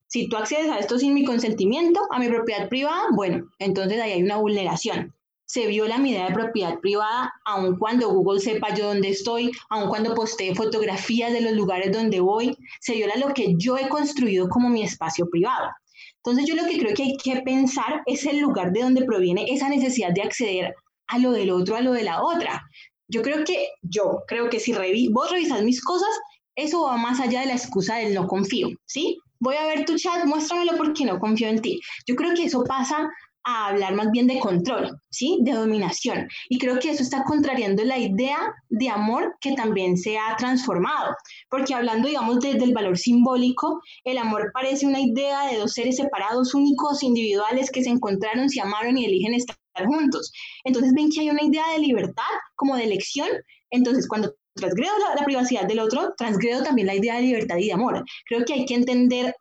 Si 0.07 0.29
tú 0.29 0.37
accedes 0.37 0.69
a 0.69 0.79
esto 0.79 0.97
sin 0.97 1.13
mi 1.13 1.25
consentimiento, 1.25 1.99
a 2.11 2.19
mi 2.19 2.27
propiedad 2.27 2.69
privada, 2.69 3.07
bueno, 3.13 3.49
entonces 3.59 3.99
ahí 3.99 4.11
hay 4.13 4.23
una 4.23 4.37
vulneración 4.37 5.15
se 5.45 5.67
viola 5.67 5.99
mi 5.99 6.11
idea 6.11 6.27
de 6.27 6.33
propiedad 6.33 6.79
privada, 6.79 7.33
aun 7.45 7.77
cuando 7.77 8.09
Google 8.09 8.41
sepa 8.41 8.73
yo 8.73 8.87
dónde 8.87 9.09
estoy, 9.09 9.51
aun 9.69 9.89
cuando 9.89 10.15
postee 10.15 10.55
fotografías 10.55 11.31
de 11.31 11.41
los 11.41 11.53
lugares 11.53 11.91
donde 11.91 12.19
voy, 12.19 12.57
se 12.81 12.95
viola 12.95 13.15
lo 13.15 13.33
que 13.33 13.53
yo 13.57 13.77
he 13.77 13.87
construido 13.87 14.49
como 14.49 14.69
mi 14.69 14.83
espacio 14.83 15.29
privado. 15.29 15.69
Entonces 16.17 16.45
yo 16.47 16.55
lo 16.55 16.67
que 16.67 16.79
creo 16.79 16.95
que 16.95 17.03
hay 17.03 17.17
que 17.17 17.41
pensar 17.41 18.01
es 18.07 18.25
el 18.25 18.39
lugar 18.39 18.71
de 18.71 18.81
donde 18.81 19.05
proviene 19.05 19.45
esa 19.47 19.69
necesidad 19.69 20.11
de 20.11 20.23
acceder 20.23 20.75
a 21.07 21.19
lo 21.19 21.31
del 21.31 21.51
otro, 21.51 21.75
a 21.75 21.81
lo 21.81 21.93
de 21.93 22.03
la 22.03 22.23
otra. 22.23 22.63
Yo 23.07 23.21
creo 23.21 23.43
que, 23.43 23.69
yo 23.81 24.23
creo 24.27 24.49
que 24.49 24.59
si 24.59 24.73
vos 25.09 25.31
revisas 25.31 25.61
mis 25.63 25.81
cosas, 25.81 26.09
eso 26.55 26.83
va 26.83 26.97
más 26.97 27.19
allá 27.19 27.41
de 27.41 27.47
la 27.47 27.55
excusa 27.55 27.97
del 27.97 28.13
no 28.13 28.27
confío, 28.27 28.69
¿sí? 28.85 29.17
Voy 29.39 29.55
a 29.57 29.65
ver 29.65 29.85
tu 29.85 29.97
chat, 29.97 30.25
muéstramelo 30.25 30.77
porque 30.77 31.05
no 31.05 31.19
confío 31.19 31.49
en 31.49 31.61
ti. 31.61 31.81
Yo 32.07 32.15
creo 32.15 32.33
que 32.33 32.45
eso 32.45 32.63
pasa 32.63 33.09
a 33.45 33.67
hablar 33.67 33.93
más 33.93 34.11
bien 34.11 34.27
de 34.27 34.39
control, 34.39 34.99
¿sí? 35.09 35.37
De 35.41 35.53
dominación. 35.53 36.27
Y 36.49 36.57
creo 36.57 36.79
que 36.79 36.89
eso 36.89 37.03
está 37.03 37.23
contrariando 37.23 37.83
la 37.83 37.97
idea 37.97 38.37
de 38.69 38.89
amor 38.89 39.37
que 39.39 39.53
también 39.53 39.97
se 39.97 40.17
ha 40.17 40.35
transformado. 40.35 41.15
Porque 41.49 41.75
hablando, 41.75 42.07
digamos, 42.07 42.39
desde 42.39 42.63
el 42.63 42.73
valor 42.73 42.97
simbólico, 42.97 43.81
el 44.03 44.17
amor 44.17 44.51
parece 44.53 44.87
una 44.87 44.99
idea 44.99 45.45
de 45.47 45.57
dos 45.57 45.73
seres 45.73 45.97
separados, 45.97 46.55
únicos, 46.55 47.03
individuales, 47.03 47.69
que 47.69 47.83
se 47.83 47.91
encontraron, 47.91 48.49
se 48.49 48.61
amaron 48.61 48.97
y 48.97 49.05
eligen 49.05 49.35
estar 49.35 49.55
juntos. 49.85 50.31
Entonces 50.63 50.91
ven 50.95 51.09
que 51.11 51.21
hay 51.21 51.29
una 51.29 51.43
idea 51.43 51.63
de 51.73 51.79
libertad 51.79 52.23
como 52.55 52.75
de 52.75 52.85
elección. 52.85 53.29
Entonces, 53.69 54.07
cuando 54.07 54.35
transgredo 54.55 54.93
la, 54.99 55.15
la 55.15 55.25
privacidad 55.25 55.67
del 55.67 55.79
otro, 55.79 56.13
transgredo 56.17 56.63
también 56.63 56.87
la 56.87 56.95
idea 56.95 57.15
de 57.15 57.21
libertad 57.21 57.57
y 57.57 57.67
de 57.67 57.73
amor. 57.73 58.03
Creo 58.25 58.43
que 58.43 58.53
hay 58.53 58.65
que 58.65 58.75
entender 58.75 59.35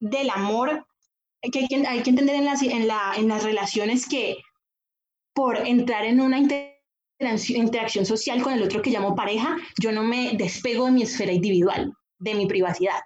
del 0.00 0.28
amor 0.30 0.84
que 1.50 1.60
hay, 1.60 1.68
que, 1.68 1.86
hay 1.86 2.02
que 2.02 2.10
entender 2.10 2.36
en 2.36 2.44
las, 2.44 2.62
en, 2.62 2.86
la, 2.86 3.14
en 3.16 3.28
las 3.28 3.42
relaciones 3.42 4.08
que 4.08 4.36
por 5.34 5.56
entrar 5.66 6.04
en 6.04 6.20
una 6.20 6.38
interacción 6.38 8.06
social 8.06 8.42
con 8.42 8.52
el 8.52 8.62
otro 8.62 8.82
que 8.82 8.90
llamo 8.90 9.14
pareja, 9.14 9.56
yo 9.80 9.92
no 9.92 10.02
me 10.02 10.32
despego 10.36 10.86
de 10.86 10.92
mi 10.92 11.02
esfera 11.02 11.32
individual, 11.32 11.92
de 12.18 12.34
mi 12.34 12.46
privacidad. 12.46 13.00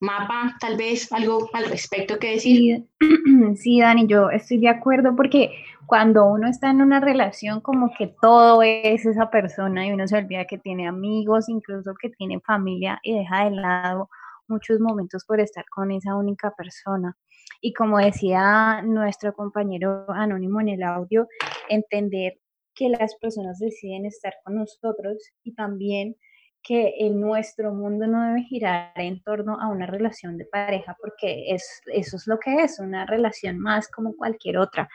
Mapa, 0.00 0.56
tal 0.60 0.76
vez 0.76 1.12
algo 1.12 1.50
al 1.52 1.68
respecto 1.68 2.18
que 2.18 2.32
decir. 2.32 2.86
Sí, 3.00 3.56
sí, 3.56 3.80
Dani, 3.80 4.06
yo 4.06 4.30
estoy 4.30 4.58
de 4.58 4.68
acuerdo 4.68 5.16
porque 5.16 5.50
cuando 5.86 6.26
uno 6.26 6.48
está 6.48 6.70
en 6.70 6.82
una 6.82 7.00
relación 7.00 7.60
como 7.60 7.92
que 7.96 8.14
todo 8.20 8.62
es 8.62 9.04
esa 9.06 9.28
persona 9.30 9.86
y 9.86 9.92
uno 9.92 10.06
se 10.06 10.16
olvida 10.16 10.44
que 10.44 10.58
tiene 10.58 10.86
amigos, 10.86 11.48
incluso 11.48 11.94
que 12.00 12.10
tiene 12.10 12.40
familia 12.40 13.00
y 13.02 13.18
deja 13.18 13.44
de 13.46 13.50
lado 13.52 14.08
muchos 14.46 14.80
momentos 14.80 15.24
por 15.24 15.40
estar 15.40 15.64
con 15.68 15.90
esa 15.90 16.14
única 16.14 16.52
persona. 16.56 17.16
Y 17.60 17.72
como 17.72 17.98
decía 17.98 18.82
nuestro 18.82 19.32
compañero 19.34 20.06
anónimo 20.10 20.60
en 20.60 20.68
el 20.68 20.82
audio, 20.82 21.26
entender 21.68 22.38
que 22.74 22.88
las 22.88 23.16
personas 23.16 23.58
deciden 23.58 24.06
estar 24.06 24.34
con 24.44 24.56
nosotros 24.56 25.16
y 25.42 25.54
también 25.54 26.16
que 26.62 26.94
en 26.98 27.20
nuestro 27.20 27.72
mundo 27.72 28.06
no 28.06 28.22
debe 28.26 28.42
girar 28.42 28.92
en 28.96 29.22
torno 29.22 29.58
a 29.60 29.68
una 29.68 29.86
relación 29.86 30.36
de 30.36 30.44
pareja, 30.44 30.96
porque 31.00 31.52
es, 31.52 31.80
eso 31.86 32.16
es 32.16 32.26
lo 32.26 32.38
que 32.38 32.62
es, 32.62 32.78
una 32.78 33.06
relación 33.06 33.58
más 33.58 33.88
como 33.88 34.14
cualquier 34.16 34.58
otra. 34.58 34.88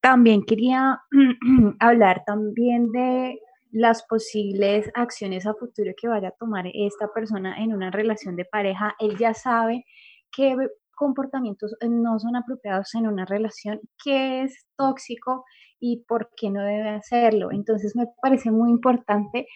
También 0.00 0.44
quería 0.44 1.00
hablar 1.80 2.22
también 2.26 2.90
de 2.92 3.38
las 3.70 4.02
posibles 4.04 4.90
acciones 4.94 5.46
a 5.46 5.54
futuro 5.54 5.92
que 5.96 6.08
vaya 6.08 6.28
a 6.28 6.38
tomar 6.38 6.66
esta 6.72 7.12
persona 7.12 7.62
en 7.62 7.74
una 7.74 7.90
relación 7.90 8.36
de 8.36 8.44
pareja. 8.44 8.94
Él 8.98 9.16
ya 9.18 9.34
sabe 9.34 9.84
que 10.32 10.56
comportamientos 10.96 11.76
eh, 11.80 11.88
no 11.88 12.18
son 12.18 12.34
apropiados 12.34 12.94
en 12.96 13.06
una 13.06 13.24
relación, 13.24 13.80
qué 14.02 14.42
es 14.42 14.66
tóxico 14.76 15.44
y 15.78 16.04
por 16.08 16.30
qué 16.36 16.50
no 16.50 16.62
debe 16.62 16.88
hacerlo. 16.88 17.52
Entonces 17.52 17.94
me 17.94 18.06
parece 18.20 18.50
muy 18.50 18.70
importante 18.70 19.46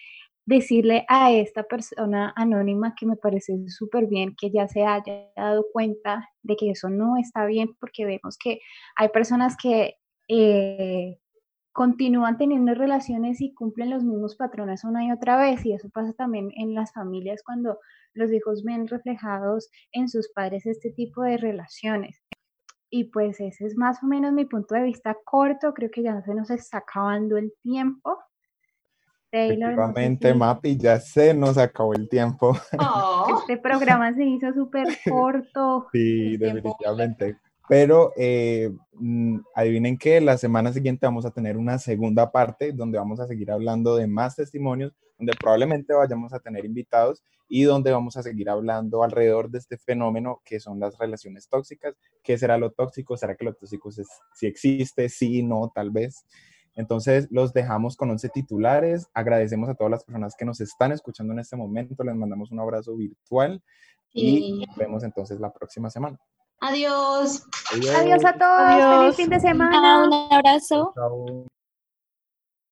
decirle 0.45 1.05
a 1.07 1.31
esta 1.31 1.63
persona 1.63 2.33
anónima 2.35 2.95
que 2.97 3.05
me 3.05 3.15
parece 3.15 3.53
súper 3.69 4.07
bien 4.07 4.35
que 4.39 4.51
ya 4.51 4.67
se 4.67 4.85
haya 4.85 5.29
dado 5.35 5.65
cuenta 5.71 6.29
de 6.41 6.55
que 6.55 6.71
eso 6.71 6.89
no 6.89 7.17
está 7.17 7.45
bien 7.45 7.75
porque 7.79 8.05
vemos 8.05 8.37
que 8.37 8.59
hay 8.95 9.09
personas 9.09 9.55
que 9.55 9.95
eh, 10.27 11.19
continúan 11.71 12.37
teniendo 12.37 12.73
relaciones 12.73 13.41
y 13.41 13.53
cumplen 13.53 13.89
los 13.89 14.03
mismos 14.03 14.35
patrones 14.35 14.83
una 14.83 15.05
y 15.05 15.11
otra 15.11 15.37
vez. 15.37 15.65
Y 15.65 15.73
eso 15.73 15.89
pasa 15.89 16.13
también 16.13 16.49
en 16.55 16.73
las 16.73 16.93
familias 16.93 17.41
cuando 17.43 17.79
los 18.13 18.31
hijos 18.31 18.63
ven 18.63 18.87
reflejados 18.87 19.69
en 19.91 20.09
sus 20.09 20.29
padres 20.33 20.65
este 20.65 20.91
tipo 20.91 21.23
de 21.23 21.37
relaciones. 21.37 22.21
Y 22.89 23.05
pues 23.05 23.39
ese 23.39 23.65
es 23.65 23.77
más 23.77 24.03
o 24.03 24.07
menos 24.07 24.33
mi 24.33 24.45
punto 24.45 24.75
de 24.75 24.83
vista 24.83 25.15
corto. 25.23 25.73
Creo 25.73 25.89
que 25.89 26.03
ya 26.03 26.21
se 26.23 26.35
nos 26.35 26.49
está 26.49 26.79
acabando 26.79 27.37
el 27.37 27.53
tiempo. 27.61 28.17
Taylor, 29.31 29.71
Efectivamente, 29.71 30.33
Mapi, 30.33 30.75
ya 30.75 30.99
se 30.99 31.33
nos 31.33 31.57
acabó 31.57 31.93
el 31.93 32.09
tiempo. 32.09 32.53
Este 33.39 33.57
programa 33.57 34.13
se 34.13 34.25
hizo 34.25 34.51
súper 34.51 34.87
corto. 35.09 35.87
Sí, 35.93 36.35
definitivamente. 36.35 37.37
Pero 37.71 38.11
eh, 38.17 38.69
mm, 38.91 39.39
adivinen 39.55 39.97
que 39.97 40.19
la 40.19 40.37
semana 40.37 40.73
siguiente 40.73 41.05
vamos 41.05 41.25
a 41.25 41.31
tener 41.31 41.55
una 41.55 41.79
segunda 41.79 42.29
parte 42.29 42.73
donde 42.73 42.97
vamos 42.97 43.21
a 43.21 43.27
seguir 43.27 43.49
hablando 43.49 43.95
de 43.95 44.07
más 44.07 44.35
testimonios, 44.35 44.91
donde 45.17 45.31
probablemente 45.39 45.93
vayamos 45.93 46.33
a 46.33 46.41
tener 46.41 46.65
invitados 46.65 47.23
y 47.47 47.63
donde 47.63 47.93
vamos 47.93 48.17
a 48.17 48.23
seguir 48.23 48.49
hablando 48.49 49.03
alrededor 49.03 49.49
de 49.49 49.59
este 49.59 49.77
fenómeno 49.77 50.41
que 50.43 50.59
son 50.59 50.81
las 50.81 50.97
relaciones 50.97 51.47
tóxicas. 51.47 51.95
¿Qué 52.23 52.37
será 52.37 52.57
lo 52.57 52.71
tóxico? 52.71 53.15
¿Será 53.15 53.37
que 53.37 53.45
lo 53.45 53.53
tóxico 53.53 53.87
es, 53.87 54.05
si 54.33 54.47
existe? 54.47 55.07
Sí, 55.07 55.41
no, 55.41 55.71
tal 55.73 55.91
vez. 55.91 56.25
Entonces 56.75 57.29
los 57.31 57.53
dejamos 57.53 57.95
con 57.95 58.09
11 58.09 58.27
titulares. 58.33 59.07
Agradecemos 59.13 59.69
a 59.69 59.75
todas 59.75 59.91
las 59.91 60.03
personas 60.03 60.35
que 60.35 60.43
nos 60.43 60.59
están 60.59 60.91
escuchando 60.91 61.31
en 61.31 61.39
este 61.39 61.55
momento. 61.55 62.03
Les 62.03 62.15
mandamos 62.15 62.51
un 62.51 62.59
abrazo 62.59 62.97
virtual 62.97 63.63
y 64.13 64.65
nos 64.67 64.75
vemos 64.75 65.05
entonces 65.05 65.39
la 65.39 65.53
próxima 65.53 65.89
semana. 65.89 66.19
Adiós. 66.61 67.43
Adiós, 67.73 68.23
a 68.23 68.33
todos. 68.33 69.15
Feliz 69.15 69.15
fin 69.15 69.29
de 69.29 69.39
semana. 69.39 70.05
un 70.05 70.13
abrazo. 70.31 70.93
Chao. 70.93 71.45